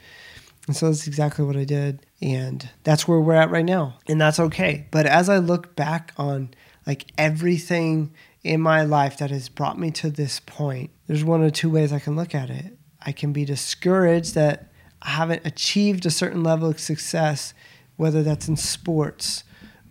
And 0.67 0.75
so 0.75 0.87
that's 0.87 1.07
exactly 1.07 1.45
what 1.45 1.55
I 1.55 1.63
did. 1.63 2.05
And 2.21 2.69
that's 2.83 3.07
where 3.07 3.19
we're 3.19 3.33
at 3.33 3.49
right 3.49 3.65
now. 3.65 3.97
And 4.07 4.21
that's 4.21 4.39
okay. 4.39 4.87
But 4.91 5.05
as 5.05 5.29
I 5.29 5.37
look 5.37 5.75
back 5.75 6.13
on 6.17 6.53
like 6.85 7.05
everything 7.17 8.13
in 8.43 8.61
my 8.61 8.83
life 8.83 9.17
that 9.17 9.31
has 9.31 9.49
brought 9.49 9.79
me 9.79 9.91
to 9.91 10.09
this 10.09 10.39
point, 10.39 10.91
there's 11.07 11.23
one 11.23 11.41
or 11.41 11.49
two 11.49 11.69
ways 11.69 11.91
I 11.91 11.99
can 11.99 12.15
look 12.15 12.35
at 12.35 12.49
it. 12.49 12.77
I 13.03 13.11
can 13.11 13.33
be 13.33 13.45
discouraged 13.45 14.35
that 14.35 14.71
I 15.01 15.09
haven't 15.09 15.45
achieved 15.45 16.05
a 16.05 16.11
certain 16.11 16.43
level 16.43 16.69
of 16.69 16.79
success, 16.79 17.53
whether 17.97 18.23
that's 18.23 18.47
in 18.47 18.57
sports 18.57 19.43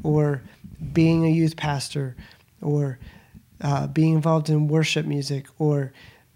or 0.03 0.43
being 0.93 1.25
a 1.25 1.31
youth 1.31 1.57
pastor 1.57 2.17
or 2.63 2.99
uh, 3.61 3.87
being 3.87 4.15
involved 4.15 4.49
in 4.49 4.69
worship 4.69 5.07
music 5.07 5.47
or 5.59 5.93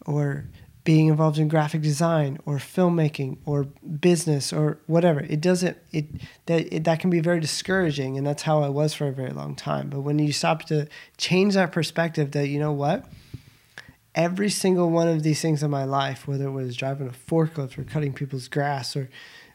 or 0.07 0.45
being 0.85 1.07
involved 1.07 1.39
in 1.39 1.49
graphic 1.49 1.81
design 1.81 2.39
or 2.45 2.57
filmmaking 2.57 3.39
or 3.47 3.65
business 4.01 4.53
or 4.53 4.79
whatever. 4.87 5.21
It 5.21 5.41
doesn't 5.41 5.79
it 5.93 6.07
that 6.47 6.73
it, 6.73 6.85
that 6.85 7.01
can 7.01 7.09
be 7.11 7.21
very 7.21 7.41
discouraging 7.41 8.19
and 8.19 8.27
that's 8.27 8.43
how 8.43 8.63
I 8.63 8.69
was 8.69 8.93
for 8.93 9.09
a 9.09 9.13
very 9.13 9.33
long 9.33 9.55
time. 9.55 9.89
But 9.89 10.01
when 10.01 10.19
you 10.19 10.33
stop 10.33 10.65
to 10.65 10.87
change 11.17 11.55
that 11.55 11.73
perspective 11.73 12.33
that 12.33 12.49
you 12.49 12.59
know 12.59 12.73
what? 12.73 13.07
Every 14.15 14.51
single 14.51 14.91
one 14.91 15.09
of 15.09 15.23
these 15.23 15.41
things 15.41 15.63
in 15.63 15.71
my 15.71 15.85
life 15.85 16.29
whether 16.29 16.47
it 16.47 16.53
was 16.53 16.77
driving 16.77 17.09
a 17.09 17.13
forklift 17.13 17.79
or 17.79 17.85
cutting 17.85 18.13
people's 18.13 18.49
grass 18.49 18.95
or 18.95 19.09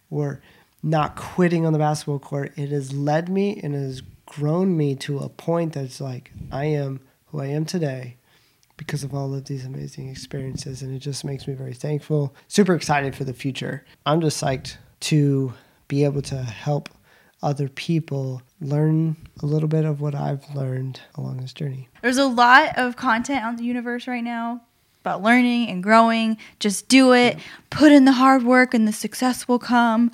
or 0.10 0.42
not 0.82 1.16
quitting 1.16 1.66
on 1.66 1.74
the 1.74 1.80
basketball 1.80 2.20
court 2.20 2.54
it 2.58 2.70
has 2.70 2.94
led 2.94 3.28
me 3.28 3.60
and 3.62 3.74
has 3.74 4.02
grown 4.26 4.78
me 4.78 4.96
to 4.96 5.20
a 5.20 5.28
point 5.28 5.74
that's 5.74 6.00
like 6.00 6.32
I 6.52 6.66
am 6.66 7.02
who 7.28 7.42
I 7.42 7.48
am 7.48 7.66
today 7.66 8.16
because 8.78 9.04
of 9.04 9.14
all 9.14 9.34
of 9.34 9.46
these 9.46 9.66
amazing 9.66 10.08
experiences. 10.08 10.82
And 10.82 10.96
it 10.96 11.00
just 11.00 11.26
makes 11.26 11.48
me 11.48 11.54
very 11.54 11.74
thankful, 11.74 12.34
super 12.48 12.74
excited 12.76 13.14
for 13.14 13.26
the 13.26 13.34
future. 13.34 13.86
I'm 14.06 14.22
just 14.22 14.42
psyched 14.42 14.78
to 15.02 15.54
be 15.90 16.06
able 16.06 16.22
to 16.24 16.38
help 16.38 16.90
other 17.42 17.68
people 17.68 18.42
learn 18.62 19.18
a 19.42 19.46
little 19.46 19.68
bit 19.68 19.84
of 19.84 20.00
what 20.00 20.16
I've 20.16 20.44
learned 20.56 21.02
along 21.16 21.38
this 21.38 21.54
journey. 21.54 21.90
There's 22.02 22.18
a 22.18 22.26
lot 22.26 22.78
of 22.78 22.96
content 22.96 23.44
on 23.44 23.58
the 23.58 23.64
universe 23.64 24.08
right 24.08 24.24
now 24.24 24.62
about 25.02 25.24
learning 25.24 25.70
and 25.70 25.82
growing. 25.82 26.38
Just 26.60 26.88
do 26.88 27.14
it, 27.14 27.36
yeah. 27.36 27.44
put 27.70 27.92
in 27.92 28.06
the 28.06 28.12
hard 28.14 28.44
work, 28.44 28.74
and 28.74 28.88
the 28.88 28.94
success 28.94 29.48
will 29.48 29.60
come. 29.60 30.12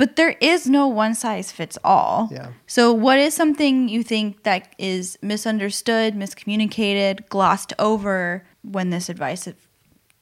But 0.00 0.16
there 0.16 0.34
is 0.40 0.66
no 0.66 0.88
one 0.88 1.14
size 1.14 1.52
fits 1.52 1.76
all. 1.84 2.30
Yeah. 2.32 2.52
So, 2.66 2.90
what 2.90 3.18
is 3.18 3.34
something 3.34 3.90
you 3.90 4.02
think 4.02 4.44
that 4.44 4.74
is 4.78 5.18
misunderstood, 5.20 6.14
miscommunicated, 6.14 7.28
glossed 7.28 7.74
over 7.78 8.46
when 8.62 8.88
this 8.88 9.10
advice 9.10 9.46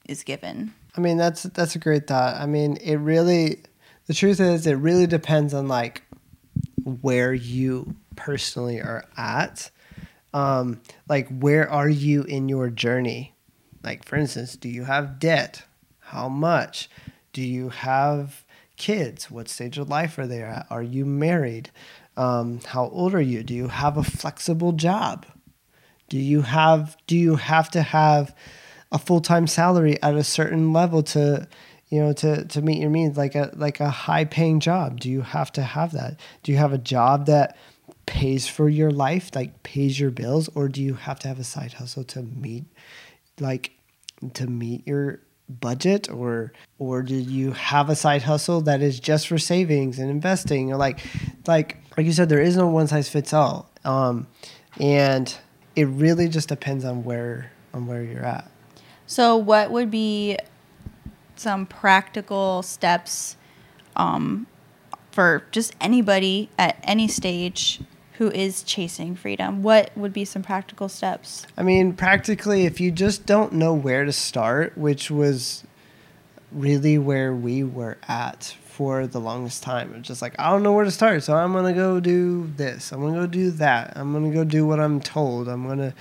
is 0.09 0.25
given? 0.25 0.75
I 0.97 1.01
mean, 1.01 1.17
that's 1.17 1.45
that's 1.45 1.77
a 1.77 1.79
great 1.79 2.09
thought. 2.09 2.35
I 2.35 2.47
mean, 2.47 2.77
it 2.79 2.97
really 2.97 3.63
the 4.07 4.15
truth 4.15 4.41
is 4.41 4.67
it 4.67 4.73
really 4.73 5.07
depends 5.07 5.55
on 5.55 5.69
like 5.69 6.03
where 6.83 7.33
you 7.33 7.95
personally 8.17 8.81
are 8.81 9.05
at. 9.17 9.71
Um, 10.35 10.81
like 11.09 11.29
where 11.29 11.71
are 11.71 11.89
you 11.89 12.25
in 12.25 12.49
your 12.49 12.69
journey? 12.69 13.33
Like 13.85 14.05
for 14.05 14.17
instance, 14.17 14.57
do 14.57 14.69
you 14.69 14.83
have 14.83 15.21
debt? 15.21 15.63
How 16.01 16.29
much? 16.29 16.91
Do 17.33 17.43
you 17.43 17.69
have 17.69 18.45
kids? 18.79 19.31
What 19.31 19.49
stage 19.49 19.77
of 19.77 19.89
life 19.89 20.19
are 20.19 20.27
they 20.27 20.43
at? 20.43 20.67
Are 20.71 20.83
you 20.83 21.05
married? 21.05 21.71
Um, 22.17 22.61
how 22.65 22.89
old 22.89 23.15
are 23.15 23.21
you? 23.21 23.43
Do 23.43 23.55
you 23.55 23.69
have 23.69 23.97
a 23.97 24.03
flexible 24.03 24.73
job? 24.73 25.27
Do 26.09 26.19
you 26.19 26.43
have 26.43 26.97
do 27.07 27.17
you 27.17 27.37
have 27.37 27.71
to 27.73 27.83
have 27.83 28.35
a 28.91 28.99
full 28.99 29.21
time 29.21 29.47
salary 29.47 30.03
at 30.03 30.15
a 30.15 30.25
certain 30.25 30.73
level 30.73 31.03
to 31.03 31.47
you 31.89 32.01
know 32.01 32.13
to 32.15 32.45
to 32.47 32.63
meet 32.63 32.81
your 32.81 32.91
needs 32.91 33.19
like 33.19 33.35
a 33.35 33.51
like 33.55 33.81
a 33.81 33.91
high 33.91 34.25
paying 34.25 34.61
job? 34.61 35.01
Do 35.01 35.11
you 35.11 35.21
have 35.21 35.53
to 35.53 35.63
have 35.63 35.93
that? 35.93 36.19
Do 36.43 36.53
you 36.53 36.59
have 36.59 36.73
a 36.73 36.79
job 36.79 37.27
that 37.27 37.57
pays 38.07 38.49
for 38.49 38.69
your 38.69 38.91
life, 38.91 39.31
like 39.35 39.63
pays 39.63 40.01
your 40.01 40.11
bills, 40.11 40.49
or 40.55 40.69
do 40.69 40.83
you 40.83 40.95
have 40.95 41.19
to 41.21 41.29
have 41.29 41.39
a 41.39 41.45
side 41.45 41.75
hustle 41.75 42.05
to 42.05 42.23
meet 42.23 42.65
like 43.39 43.73
to 44.35 44.47
meet 44.47 44.87
your 44.87 45.21
budget 45.49 46.11
or 46.11 46.53
or 46.79 47.03
did 47.03 47.27
you 47.27 47.53
have 47.53 47.89
a 47.89 47.97
side 47.97 48.23
hustle 48.23 48.61
that 48.63 48.83
is 48.83 49.01
just 49.01 49.29
for 49.29 49.39
savings 49.39 49.99
and 49.99 50.11
investing? 50.11 50.73
Or 50.73 50.77
like 50.77 51.01
like 51.47 51.79
like 51.97 52.07
you 52.07 52.13
said 52.13 52.29
there 52.29 52.41
is 52.41 52.57
no 52.57 52.69
one 52.69 52.87
size 52.87 53.09
fits 53.09 53.33
all 53.33 53.69
um, 53.85 54.27
and 54.79 55.37
it 55.77 55.85
really 55.85 56.29
just 56.29 56.49
depends 56.49 56.85
on 56.85 57.05
where 57.05 57.51
on 57.73 57.87
where 57.87 58.03
you're 58.03 58.25
at. 58.25 58.51
So 59.07 59.37
what 59.37 59.71
would 59.71 59.91
be 59.91 60.37
some 61.37 61.67
practical 61.67 62.63
steps 62.63 63.37
um, 63.97 64.47
for 65.11 65.45
just 65.51 65.75
anybody 65.81 66.51
at 66.59 66.79
any 66.83 67.09
stage 67.09 67.81
who 68.19 68.33
is 68.33 68.65
chasing 68.65 69.15
freedom, 69.15 69.63
what 69.63 69.97
would 69.97 70.13
be 70.13 70.25
some 70.25 70.43
practical 70.43 70.89
steps? 70.89 71.47
I 71.57 71.63
mean, 71.63 71.93
practically, 71.93 72.67
if 72.67 72.81
you 72.81 72.91
just 72.91 73.27
don't 73.27 73.53
know 73.53 73.73
where 73.73 74.05
to 74.05 74.13
start, 74.13 74.77
which 74.77 75.09
was 75.09 75.63
really 76.51 76.99
where 76.99 77.33
we 77.33 77.63
were 77.63 77.97
at 78.09 78.57
for 78.65 79.07
the 79.07 79.21
longest 79.21 79.63
time. 79.63 79.95
It's 79.95 80.09
just 80.09 80.21
like, 80.21 80.35
I 80.37 80.51
don't 80.51 80.65
know 80.65 80.73
where 80.73 80.85
to 80.85 80.91
start, 80.91 81.23
so 81.23 81.37
I'm 81.37 81.53
going 81.53 81.73
to 81.73 81.73
go 81.73 82.01
do 82.01 82.51
this. 82.57 82.91
I'm 82.91 83.01
going 83.01 83.15
to 83.15 83.21
go 83.21 83.27
do 83.27 83.51
that. 83.53 83.93
I'm 83.97 84.13
going 84.13 84.29
to 84.29 84.37
go 84.37 84.43
do 84.43 84.67
what 84.67 84.81
I'm 84.81 85.01
told. 85.01 85.49
I'm 85.49 85.65
going 85.67 85.79
to 85.79 85.95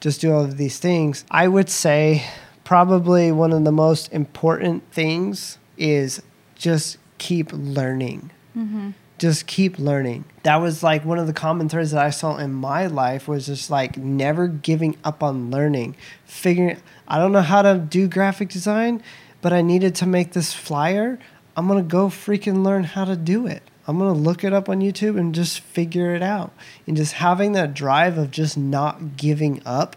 just 0.00 0.20
do 0.20 0.32
all 0.32 0.44
of 0.44 0.58
these 0.58 0.78
things. 0.78 1.24
I 1.32 1.48
would 1.48 1.68
say 1.68 2.28
probably 2.62 3.32
one 3.32 3.52
of 3.52 3.64
the 3.64 3.72
most 3.72 4.12
important 4.12 4.84
things 4.92 5.58
is 5.76 6.22
just 6.54 6.98
keep 7.18 7.52
learning. 7.52 8.30
Mm-hmm 8.56 8.90
just 9.18 9.46
keep 9.46 9.78
learning. 9.78 10.24
That 10.42 10.56
was 10.56 10.82
like 10.82 11.04
one 11.04 11.18
of 11.18 11.26
the 11.26 11.32
common 11.32 11.68
threads 11.68 11.92
that 11.92 12.04
I 12.04 12.10
saw 12.10 12.36
in 12.36 12.52
my 12.52 12.86
life 12.86 13.26
was 13.26 13.46
just 13.46 13.70
like 13.70 13.96
never 13.96 14.46
giving 14.48 14.96
up 15.04 15.22
on 15.22 15.50
learning. 15.50 15.96
Figuring 16.24 16.78
I 17.08 17.18
don't 17.18 17.32
know 17.32 17.42
how 17.42 17.62
to 17.62 17.78
do 17.78 18.08
graphic 18.08 18.48
design, 18.48 19.02
but 19.40 19.52
I 19.52 19.62
needed 19.62 19.94
to 19.96 20.06
make 20.06 20.32
this 20.32 20.52
flyer. 20.52 21.18
I'm 21.56 21.66
going 21.66 21.82
to 21.82 21.88
go 21.88 22.08
freaking 22.08 22.64
learn 22.64 22.84
how 22.84 23.04
to 23.04 23.16
do 23.16 23.46
it. 23.46 23.62
I'm 23.86 23.98
going 23.98 24.12
to 24.12 24.20
look 24.20 24.42
it 24.42 24.52
up 24.52 24.68
on 24.68 24.80
YouTube 24.80 25.18
and 25.18 25.34
just 25.34 25.60
figure 25.60 26.14
it 26.14 26.22
out. 26.22 26.52
And 26.86 26.96
just 26.96 27.14
having 27.14 27.52
that 27.52 27.72
drive 27.72 28.18
of 28.18 28.30
just 28.30 28.58
not 28.58 29.16
giving 29.16 29.62
up 29.64 29.96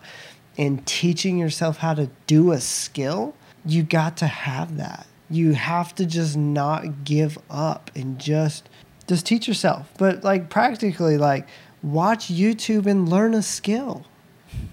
and 0.57 0.85
teaching 0.85 1.37
yourself 1.37 1.77
how 1.77 1.95
to 1.95 2.09
do 2.27 2.51
a 2.51 2.61
skill, 2.61 3.35
you 3.65 3.81
got 3.83 4.15
to 4.17 4.27
have 4.27 4.77
that. 4.77 5.07
You 5.29 5.53
have 5.53 5.95
to 5.95 6.05
just 6.05 6.37
not 6.37 7.03
give 7.03 7.37
up 7.49 7.91
and 7.95 8.19
just 8.19 8.69
just 9.09 9.25
teach 9.25 9.47
yourself. 9.47 9.91
But 9.97 10.23
like 10.23 10.49
practically, 10.49 11.17
like 11.17 11.47
watch 11.83 12.27
YouTube 12.27 12.85
and 12.85 13.09
learn 13.09 13.33
a 13.33 13.41
skill. 13.41 14.05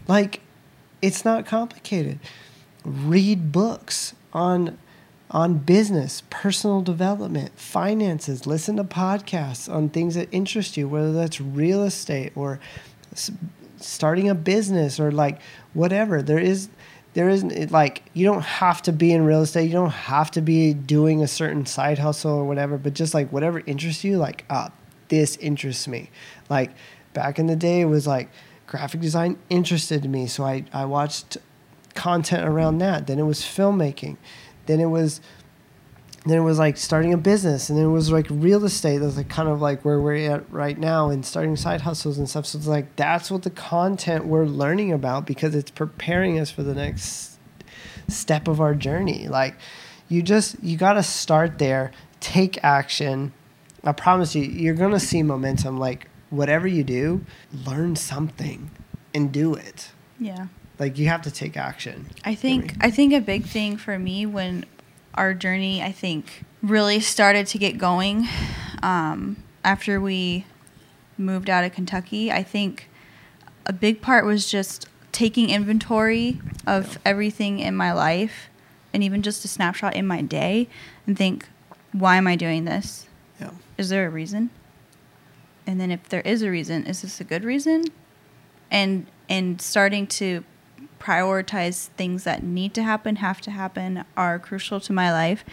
Like 0.07 0.41
it's 1.03 1.25
not 1.25 1.47
complicated. 1.47 2.21
Read 2.85 3.51
books 3.51 4.15
on 4.33 4.79
on 5.29 5.59
business, 5.59 6.23
personal 6.31 6.83
development, 6.83 7.59
finances. 7.59 8.47
Listen 8.47 8.77
to 8.77 8.85
podcasts 8.85 9.73
on 9.73 9.89
things 9.89 10.15
that 10.15 10.29
interest 10.31 10.77
you, 10.77 10.87
whether 10.87 11.13
that's 11.13 11.41
real 11.41 11.83
estate 11.83 12.33
or 12.37 12.61
starting 13.81 14.29
a 14.29 14.35
business 14.35 15.01
or 15.01 15.11
like 15.11 15.41
whatever. 15.73 16.23
There 16.23 16.39
is 16.39 16.69
there 17.17 17.29
isn't 17.29 17.73
like 17.73 18.03
you 18.13 18.25
don't 18.25 18.43
have 18.43 18.81
to 18.83 18.93
be 18.93 19.11
in 19.11 19.25
real 19.25 19.43
estate 19.43 19.65
you 19.65 19.73
don't 19.73 19.91
have 19.91 20.31
to 20.31 20.41
be 20.41 20.75
doing 20.75 21.23
a 21.23 21.27
certain 21.27 21.67
side 21.67 21.99
hustle 21.99 22.33
or 22.33 22.45
whatever 22.45 22.79
but 22.79 22.93
just 22.93 23.15
like 23.15 23.33
whatever 23.33 23.61
interests 23.67 24.05
you 24.05 24.17
like 24.17 24.45
ah 24.51 24.71
this 25.09 25.37
interests 25.37 25.87
me. 25.89 26.11
Like 26.49 26.73
back 27.13 27.39
in 27.39 27.47
the 27.47 27.57
day 27.57 27.81
it 27.81 27.87
was 27.87 28.07
like 28.07 28.29
graphic 28.67 29.01
design 29.01 29.39
interested 29.49 30.05
me 30.11 30.27
so 30.27 30.45
i 30.45 30.65
i 30.73 30.85
watched 30.85 31.39
content 31.95 32.47
around 32.47 32.79
that. 32.79 33.07
Then 33.07 33.19
it 33.19 33.23
was 33.23 33.41
filmmaking. 33.41 34.17
Then 34.67 34.81
it 34.81 34.87
was 34.87 35.21
then 36.31 36.39
it 36.39 36.43
was 36.43 36.59
like 36.59 36.77
starting 36.77 37.13
a 37.13 37.17
business 37.17 37.69
and 37.69 37.79
then 37.79 37.87
it 37.87 37.91
was 37.91 38.11
like 38.11 38.27
real 38.31 38.65
estate 38.65 38.99
that's 38.99 39.17
like 39.17 39.29
kind 39.29 39.49
of 39.49 39.61
like 39.61 39.85
where 39.85 40.01
we're 40.01 40.31
at 40.31 40.51
right 40.53 40.77
now 40.79 41.09
and 41.09 41.25
starting 41.25 41.57
side 41.57 41.83
hustles 41.83 42.19
and 42.19 42.29
stuff. 42.29 42.47
So 42.47 42.59
it's 42.59 42.67
like 42.67 42.97
that's 42.97 43.31
what 43.31 43.43
the 43.43 43.51
content 43.51 44.27
we're 44.27 44.47
learning 44.47 44.93
about 44.93 45.27
because 45.27 45.55
it's 45.55 45.71
preparing 45.71 46.39
us 46.39 46.51
for 46.51 46.63
the 46.63 46.75
next 46.75 47.39
step 48.09 48.49
of 48.49 48.61
our 48.61 48.75
journey. 48.75 49.29
Like 49.29 49.55
you 50.09 50.23
just 50.23 50.63
you 50.63 50.77
got 50.77 50.95
to 50.95 51.03
start 51.03 51.59
there 51.59 51.93
take 52.21 52.63
action. 52.65 53.33
I 53.85 53.93
promise 53.93 54.35
you 54.35 54.43
you're 54.43 54.75
going 54.75 54.93
to 54.93 55.01
see 55.01 55.23
momentum. 55.23 55.79
Like 55.79 56.09
whatever 56.31 56.67
you 56.67 56.83
do 56.83 57.25
learn 57.67 57.95
something 57.97 58.71
and 59.15 59.31
do 59.31 59.55
it. 59.55 59.91
Yeah. 60.19 60.49
Like 60.79 60.99
you 60.99 61.07
have 61.09 61.23
to 61.23 61.31
take 61.31 61.57
action. 61.57 62.11
I 62.25 62.35
think 62.35 62.75
i 62.81 62.91
think 62.91 63.13
a 63.13 63.21
big 63.21 63.45
thing 63.45 63.77
for 63.77 63.99
me 63.99 64.27
when 64.27 64.65
our 65.17 65.35
journey, 65.35 65.83
I 65.83 65.93
think, 65.93 66.45
really 66.63 67.01
started 67.01 67.47
to 67.49 67.59
get 67.59 67.79
going 67.79 68.29
um, 68.83 69.43
after 69.65 70.01
we 70.01 70.47
moved 71.19 71.49
out 71.49 71.65
of 71.65 71.73
Kentucky. 71.73 72.31
I 72.31 72.43
think 72.43 72.89
a 73.65 73.73
big 73.73 74.01
part 74.01 74.25
was 74.25 74.51
just 74.51 74.89
taking 75.13 75.51
inventory 75.51 76.41
of 76.67 76.99
everything 77.05 77.59
in 77.59 77.75
my 77.75 77.93
life 77.93 78.49
and 78.93 79.03
even 79.03 79.23
just 79.23 79.45
a 79.45 79.49
snapshot 79.49 79.95
in 79.95 80.07
my 80.07 80.23
day 80.23 80.69
and 81.07 81.17
think, 81.17 81.49
why 81.93 82.17
am 82.17 82.27
I 82.27 82.37
doing 82.37 82.65
this? 82.65 83.07
Yeah. 83.41 83.51
Is 83.79 83.89
there 83.89 84.07
a 84.07 84.11
reason? 84.11 84.51
And 85.67 85.81
then 85.81 85.91
if 85.91 86.09
there 86.09 86.21
is 86.21 86.43
a 86.43 86.51
reason, 86.51 86.87
is 86.87 87.03
this 87.03 87.21
a 87.21 87.25
good 87.25 87.45
reason? 87.45 87.85
And 88.71 89.07
and 89.29 89.61
starting 89.61 90.07
to 90.07 90.45
prioritize 90.99 91.89
things 91.97 92.25
that 92.25 92.43
need 92.43 92.75
to 92.75 92.83
happen, 92.83 93.17
have 93.17 93.41
to 93.43 93.51
happen, 93.51 94.05
are 94.17 94.39
crucial 94.39 94.81
to 94.81 94.93
my 94.93 95.13
life, 95.13 95.45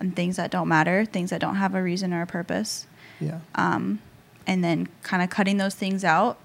and 0.00 0.14
things 0.16 0.36
that 0.36 0.50
don't 0.50 0.68
matter, 0.68 1.04
things 1.04 1.30
that 1.30 1.40
don't 1.40 1.56
have 1.56 1.74
a 1.74 1.82
reason 1.82 2.12
or 2.12 2.22
a 2.22 2.26
purpose. 2.26 2.86
Yeah. 3.20 3.38
Um, 3.54 4.00
and 4.46 4.64
then 4.64 4.88
kind 5.02 5.22
of 5.22 5.30
cutting 5.30 5.58
those 5.58 5.74
things 5.74 6.04
out, 6.04 6.38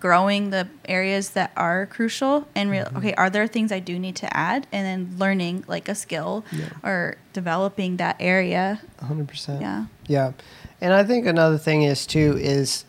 growing 0.00 0.50
the 0.50 0.68
areas 0.86 1.30
that 1.30 1.50
are 1.56 1.86
crucial, 1.86 2.46
and 2.54 2.70
real 2.70 2.84
Mhm. 2.86 2.96
okay, 2.98 3.14
are 3.14 3.28
there 3.28 3.46
things 3.46 3.70
I 3.72 3.80
do 3.80 3.98
need 3.98 4.16
to 4.16 4.36
add, 4.36 4.66
and 4.72 4.86
then 4.86 5.18
learning 5.18 5.64
like 5.66 5.88
a 5.88 5.94
skill 5.94 6.44
Yeah. 6.52 6.66
or 6.82 7.16
developing 7.32 7.96
that 7.98 8.16
area. 8.20 8.80
100%. 9.00 9.60
Yeah. 9.60 9.84
Yeah. 10.06 10.32
And 10.80 10.92
I 10.92 11.02
think 11.04 11.26
another 11.26 11.58
thing 11.58 11.82
is 11.82 12.06
too 12.06 12.36
is 12.40 12.84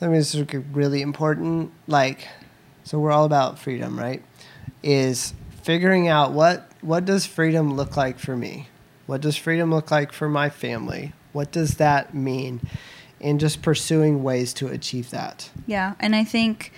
I 0.00 0.06
mean 0.06 0.16
this 0.16 0.34
is 0.34 0.44
really 0.72 1.00
important 1.02 1.70
like 1.86 2.26
so 2.84 2.98
we're 2.98 3.12
all 3.12 3.24
about 3.24 3.58
freedom, 3.58 3.98
right? 3.98 4.22
Is 4.82 5.34
figuring 5.62 6.08
out 6.08 6.32
what 6.32 6.70
what 6.80 7.04
does 7.04 7.26
freedom 7.26 7.74
look 7.74 7.96
like 7.96 8.18
for 8.18 8.36
me? 8.36 8.68
What 9.06 9.20
does 9.20 9.36
freedom 9.36 9.70
look 9.70 9.90
like 9.90 10.12
for 10.12 10.28
my 10.28 10.50
family? 10.50 11.12
What 11.32 11.52
does 11.52 11.76
that 11.76 12.14
mean? 12.14 12.60
And 13.20 13.38
just 13.38 13.62
pursuing 13.62 14.22
ways 14.22 14.52
to 14.54 14.66
achieve 14.66 15.10
that. 15.10 15.50
Yeah, 15.66 15.94
and 16.00 16.16
I 16.16 16.24
think 16.24 16.72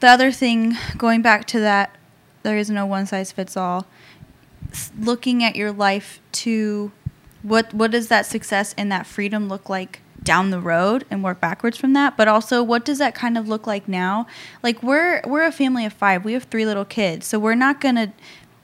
the 0.00 0.08
other 0.08 0.32
thing, 0.32 0.76
going 0.98 1.22
back 1.22 1.46
to 1.48 1.60
that, 1.60 1.96
there 2.42 2.58
is 2.58 2.68
no 2.70 2.86
one 2.86 3.06
size 3.06 3.32
fits 3.32 3.56
all. 3.56 3.86
Looking 4.98 5.44
at 5.44 5.56
your 5.56 5.72
life 5.72 6.20
to 6.32 6.90
what 7.42 7.72
what 7.72 7.92
does 7.92 8.08
that 8.08 8.26
success 8.26 8.74
and 8.76 8.90
that 8.90 9.06
freedom 9.06 9.48
look 9.48 9.68
like 9.68 10.00
down 10.26 10.50
the 10.50 10.60
road 10.60 11.06
and 11.10 11.24
work 11.24 11.40
backwards 11.40 11.78
from 11.78 11.94
that 11.94 12.16
but 12.16 12.28
also 12.28 12.62
what 12.62 12.84
does 12.84 12.98
that 12.98 13.14
kind 13.14 13.38
of 13.38 13.48
look 13.48 13.66
like 13.66 13.88
now 13.88 14.26
like 14.62 14.82
we're 14.82 15.22
we're 15.24 15.44
a 15.44 15.52
family 15.52 15.86
of 15.86 15.92
five 15.92 16.24
we 16.24 16.34
have 16.34 16.44
three 16.44 16.66
little 16.66 16.84
kids 16.84 17.26
so 17.26 17.38
we're 17.38 17.54
not 17.54 17.80
gonna 17.80 18.12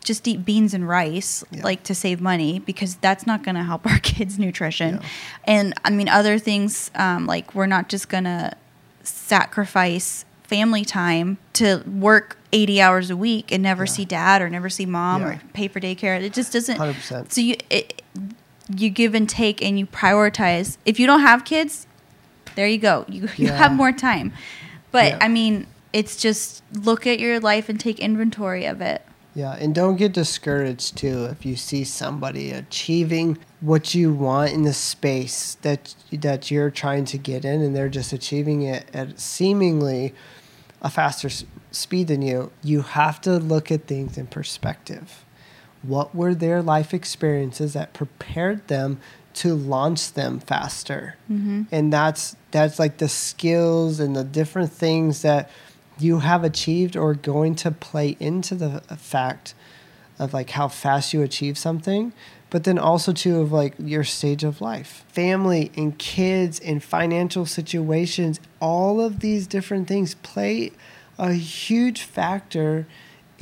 just 0.05 0.27
eat 0.27 0.45
beans 0.45 0.75
and 0.75 0.89
rice 0.89 1.45
Yeah. 1.53 1.63
like 1.63 1.85
to 1.85 1.95
save 1.95 2.21
money 2.21 2.59
because 2.59 2.97
that's 2.97 3.27
not 3.27 3.43
gonna 3.45 3.63
help 3.65 3.87
our 3.91 3.99
kids 4.01 4.39
nutrition 4.39 4.97
Yeah. 4.97 5.09
and 5.45 5.75
i 5.85 5.91
mean 5.91 6.09
other 6.09 6.39
things 6.39 6.91
um, 6.97 7.27
like 7.27 7.55
we're 7.55 7.67
not 7.67 7.89
just 7.89 8.09
gonna 8.11 8.55
sacrifice 9.05 10.25
family 10.43 10.85
time 10.85 11.39
to 11.55 11.83
work 11.87 12.37
80 12.53 12.83
hours 12.83 13.09
a 13.11 13.17
week 13.17 13.51
and 13.53 13.63
never 13.63 13.85
Yeah. 13.85 13.91
see 13.93 14.05
dad 14.05 14.43
or 14.43 14.51
never 14.51 14.69
see 14.69 14.85
mom 14.85 15.23
or 15.25 15.41
pay 15.55 15.69
for 15.69 15.81
daycare 15.81 16.21
it 16.21 16.33
just 16.35 16.53
doesn't 16.53 16.77
100%. 16.79 17.33
so 17.33 17.41
you 17.41 17.57
it, 17.71 18.02
you 18.77 18.91
give 18.91 19.15
and 19.15 19.29
take 19.29 19.61
and 19.63 19.79
you 19.79 19.87
prioritize 19.87 20.77
if 20.87 20.99
you 21.01 21.07
don't 21.07 21.21
have 21.21 21.45
kids 21.45 21.87
there 22.55 22.67
you 22.67 22.79
go 22.79 23.05
you, 23.09 23.23
you 23.37 23.47
Yeah. 23.49 23.57
have 23.57 23.73
more 23.73 23.93
time 23.93 24.33
but 24.91 25.07
Yeah. 25.13 25.19
i 25.21 25.29
mean 25.29 25.67
it's 25.93 26.17
just 26.17 26.63
look 26.73 27.07
at 27.07 27.19
your 27.21 27.39
life 27.41 27.69
and 27.69 27.79
take 27.79 27.99
inventory 27.99 28.65
of 28.67 28.81
it 28.81 29.03
Yeah, 29.35 29.53
and 29.59 29.75
don't 29.75 29.97
get 29.97 30.13
discouraged 30.13 30.97
too 30.97 31.25
if 31.27 31.45
you 31.47 31.57
see 31.57 31.85
somebody 31.85 32.51
achieving 32.51 33.39
what 33.61 33.95
you 33.95 34.13
want 34.13 34.53
in 34.53 34.63
the 34.63 34.73
space 34.75 35.57
that 35.63 35.95
that 36.13 36.51
you're 36.51 36.71
trying 36.71 37.05
to 37.07 37.19
get 37.19 37.45
in, 37.45 37.63
and 37.63 37.75
they're 37.75 37.89
just 38.01 38.13
achieving 38.13 38.61
it 38.63 38.85
at 38.93 39.19
seemingly 39.21 40.13
a 40.83 40.91
faster 40.91 41.29
s- 41.29 41.45
speed 41.71 42.09
than 42.09 42.21
you. 42.23 42.51
You 42.63 42.83
have 42.83 43.21
to 43.23 43.39
look 43.39 43.71
at 43.73 43.87
things 43.87 44.19
in 44.19 44.27
perspective. 44.27 45.25
What 45.83 46.15
were 46.15 46.35
their 46.35 46.63
life 46.63 46.95
experiences 46.95 47.73
that 47.73 47.93
prepared 47.93 48.69
them 48.69 49.01
to 49.35 49.55
launch 49.55 50.13
them 50.13 50.41
faster? 50.41 51.17
mm-hmm. 51.31 51.63
and 51.71 51.93
that's 51.93 52.37
that's 52.51 52.79
like 52.79 52.99
the 52.99 53.09
skills 53.09 53.99
and 53.99 54.15
the 54.15 54.25
different 54.25 54.71
things 54.73 55.23
that 55.23 55.51
you 55.99 56.21
have 56.21 56.45
achieved 56.45 56.97
or 56.97 57.15
going 57.15 57.55
to 57.55 57.71
play 57.71 58.17
into 58.21 58.55
the 58.55 58.81
fact 58.97 59.55
of 60.19 60.33
like 60.35 60.51
how 60.51 60.69
fast 60.69 61.13
you 61.13 61.23
achieve 61.23 61.57
something 61.59 62.13
but 62.51 62.65
then 62.65 62.79
also 62.79 63.13
too 63.13 63.41
of 63.41 63.51
like 63.51 63.75
your 63.79 64.05
stage 64.05 64.45
of 64.45 64.61
life 64.61 65.05
family 65.09 65.73
and 65.77 65.99
kids 65.99 66.61
and 66.61 66.83
financial 66.83 67.47
situations 67.47 68.41
all 68.61 69.01
of 69.01 69.21
these 69.21 69.47
different 69.47 69.89
things 69.89 70.15
play 70.17 70.71
a 71.19 71.33
huge 71.33 72.03
factor 72.03 72.87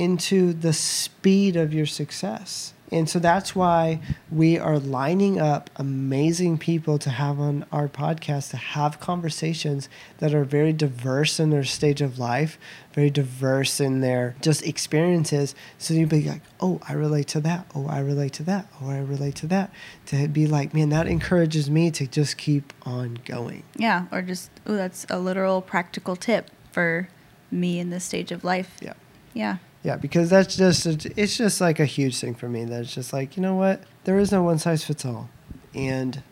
into 0.01 0.53
the 0.53 0.73
speed 0.73 1.57
of 1.57 1.73
your 1.75 1.87
success. 1.87 2.73
And 2.93 3.09
so 3.09 3.21
that's 3.21 3.55
why 3.55 4.01
we 4.33 4.59
are 4.59 4.77
lining 4.81 5.39
up 5.41 5.71
amazing 5.77 6.59
people 6.59 6.99
to 6.99 7.11
have 7.11 7.39
on 7.39 7.65
our 7.71 7.87
podcast 7.87 8.51
to 8.51 8.57
have 8.57 8.99
conversations 8.99 9.89
that 10.19 10.35
are 10.35 10.43
very 10.43 10.73
diverse 10.73 11.39
in 11.39 11.51
their 11.51 11.63
stage 11.63 12.01
of 12.01 12.19
life, 12.19 12.59
very 12.93 13.09
diverse 13.09 13.79
in 13.79 14.01
their 14.01 14.35
just 14.43 14.67
experiences. 14.67 15.55
So 15.79 15.95
you'd 15.95 16.09
be 16.09 16.23
like, 16.25 16.43
oh, 16.59 16.81
I 16.89 16.95
relate 16.95 17.29
to 17.29 17.41
that. 17.43 17.71
Oh, 17.77 17.87
I 17.87 18.01
relate 18.01 18.33
to 18.35 18.43
that. 18.45 18.67
Oh, 18.83 18.91
I 18.91 18.99
relate 18.99 19.37
to 19.37 19.47
that. 19.47 19.71
To 20.07 20.27
be 20.27 20.49
like, 20.49 20.75
man, 20.75 20.89
that 20.89 21.07
encourages 21.07 21.71
me 21.71 21.93
to 21.93 22.09
just 22.09 22.37
keep 22.39 22.73
on 22.85 23.21
going. 23.25 23.63
yeah 23.77 24.07
or 24.11 24.21
just 24.23 24.51
oh 24.67 24.75
that's 24.75 25.07
a 25.11 25.19
literal 25.21 25.63
practical 25.63 26.17
tip 26.17 26.51
for 26.73 27.09
me 27.53 27.79
in 27.79 27.91
this 27.91 28.03
stage 28.05 28.33
of 28.33 28.43
life 28.43 28.79
Yeah. 28.81 28.95
yeah 29.33 29.57
Yeah, 29.83 29.97
because 29.97 30.29
that's 30.29 30.57
just 30.57 30.87
it's 30.87 31.37
just 31.37 31.61
like 31.61 31.81
a 31.81 31.87
huge 31.87 32.19
thing 32.19 32.35
for 32.35 32.49
me. 32.49 32.65
That 32.65 32.83
it's 32.83 32.95
just 32.95 33.13
like 33.13 33.37
you 33.37 33.43
know 33.43 33.55
what, 33.55 33.83
there 34.05 34.19
is 34.19 34.31
no 34.31 34.43
one 34.43 34.59
size 34.59 34.85
fits 34.85 35.05
all, 35.05 35.31
and 35.75 36.23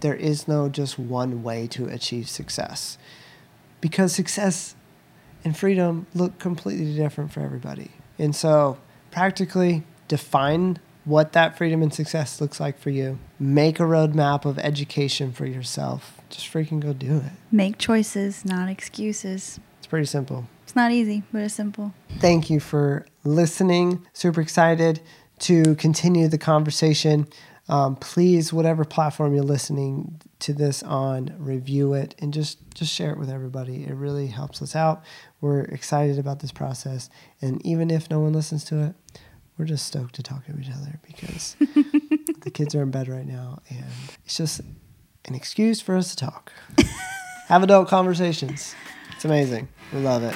there 0.00 0.14
is 0.14 0.48
no 0.48 0.68
just 0.68 0.98
one 0.98 1.42
way 1.42 1.68
to 1.68 1.86
achieve 1.86 2.28
success, 2.28 2.98
because 3.80 4.12
success 4.12 4.74
and 5.44 5.56
freedom 5.56 6.06
look 6.14 6.38
completely 6.38 6.94
different 6.94 7.32
for 7.32 7.40
everybody. 7.40 7.92
And 8.18 8.34
so, 8.34 8.78
practically 9.10 9.84
define 10.08 10.78
what 11.04 11.32
that 11.32 11.56
freedom 11.56 11.82
and 11.82 11.92
success 11.92 12.40
looks 12.40 12.60
like 12.60 12.78
for 12.78 12.90
you. 12.90 13.18
Make 13.38 13.80
a 13.80 13.84
roadmap 13.84 14.44
of 14.44 14.58
education 14.58 15.32
for 15.32 15.46
yourself. 15.46 16.20
Just 16.30 16.52
freaking 16.52 16.80
go 16.80 16.92
do 16.92 17.16
it. 17.18 17.32
make 17.50 17.78
choices 17.78 18.44
not 18.44 18.68
excuses 18.68 19.60
pretty 19.92 20.06
simple. 20.06 20.48
it's 20.62 20.74
not 20.74 20.90
easy 20.90 21.22
but 21.32 21.42
it's 21.42 21.52
simple 21.52 21.92
Thank 22.18 22.48
you 22.48 22.60
for 22.60 23.04
listening. 23.24 24.06
Super 24.14 24.40
excited 24.40 25.02
to 25.40 25.74
continue 25.74 26.28
the 26.28 26.38
conversation. 26.38 27.26
Um, 27.68 27.96
please, 27.96 28.54
whatever 28.54 28.86
platform 28.86 29.34
you're 29.34 29.44
listening 29.44 30.18
to 30.38 30.54
this 30.54 30.82
on, 30.82 31.34
review 31.38 31.92
it 31.92 32.14
and 32.20 32.32
just 32.32 32.56
just 32.74 32.90
share 32.90 33.10
it 33.12 33.18
with 33.18 33.28
everybody. 33.28 33.84
It 33.84 33.92
really 33.94 34.28
helps 34.28 34.62
us 34.62 34.74
out. 34.74 35.02
We're 35.42 35.60
excited 35.64 36.18
about 36.18 36.40
this 36.40 36.52
process, 36.52 37.10
and 37.42 37.60
even 37.66 37.90
if 37.90 38.08
no 38.08 38.20
one 38.20 38.32
listens 38.32 38.64
to 38.70 38.82
it, 38.86 38.94
we're 39.58 39.66
just 39.66 39.86
stoked 39.86 40.14
to 40.14 40.22
talk 40.22 40.46
to 40.46 40.58
each 40.58 40.70
other 40.70 41.00
because 41.06 41.54
the 42.40 42.50
kids 42.50 42.74
are 42.74 42.82
in 42.82 42.90
bed 42.90 43.08
right 43.08 43.26
now, 43.26 43.60
and 43.68 43.84
it's 44.24 44.38
just 44.38 44.60
an 45.26 45.34
excuse 45.34 45.82
for 45.82 45.96
us 45.96 46.14
to 46.14 46.16
talk. 46.16 46.50
Have 47.48 47.62
adult 47.62 47.88
conversations. 47.88 48.74
It's 49.22 49.26
amazing. 49.26 49.68
We 49.92 50.00
love 50.00 50.24
it. 50.24 50.34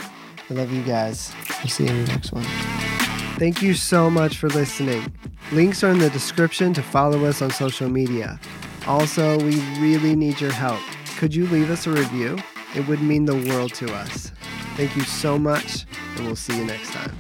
We 0.48 0.54
love 0.54 0.70
you 0.70 0.80
guys. 0.84 1.34
We'll 1.58 1.70
see 1.70 1.86
you 1.86 1.90
in 1.90 2.04
the 2.04 2.12
next 2.12 2.30
one. 2.30 2.44
Thank 3.36 3.60
you 3.60 3.74
so 3.74 4.08
much 4.08 4.38
for 4.38 4.48
listening. 4.48 5.12
Links 5.50 5.82
are 5.82 5.90
in 5.90 5.98
the 5.98 6.08
description 6.08 6.72
to 6.72 6.84
follow 6.84 7.24
us 7.24 7.42
on 7.42 7.50
social 7.50 7.88
media. 7.88 8.38
Also, 8.86 9.38
we 9.38 9.56
really 9.80 10.14
need 10.14 10.40
your 10.40 10.52
help. 10.52 10.78
Could 11.18 11.34
you 11.34 11.48
leave 11.48 11.68
us 11.68 11.88
a 11.88 11.90
review? 11.90 12.38
It 12.76 12.86
would 12.86 13.02
mean 13.02 13.24
the 13.24 13.34
world 13.50 13.74
to 13.74 13.92
us. 13.92 14.30
Thank 14.76 14.94
you 14.94 15.02
so 15.02 15.36
much, 15.36 15.84
and 16.14 16.24
we'll 16.24 16.36
see 16.36 16.56
you 16.56 16.64
next 16.64 16.92
time. 16.92 17.12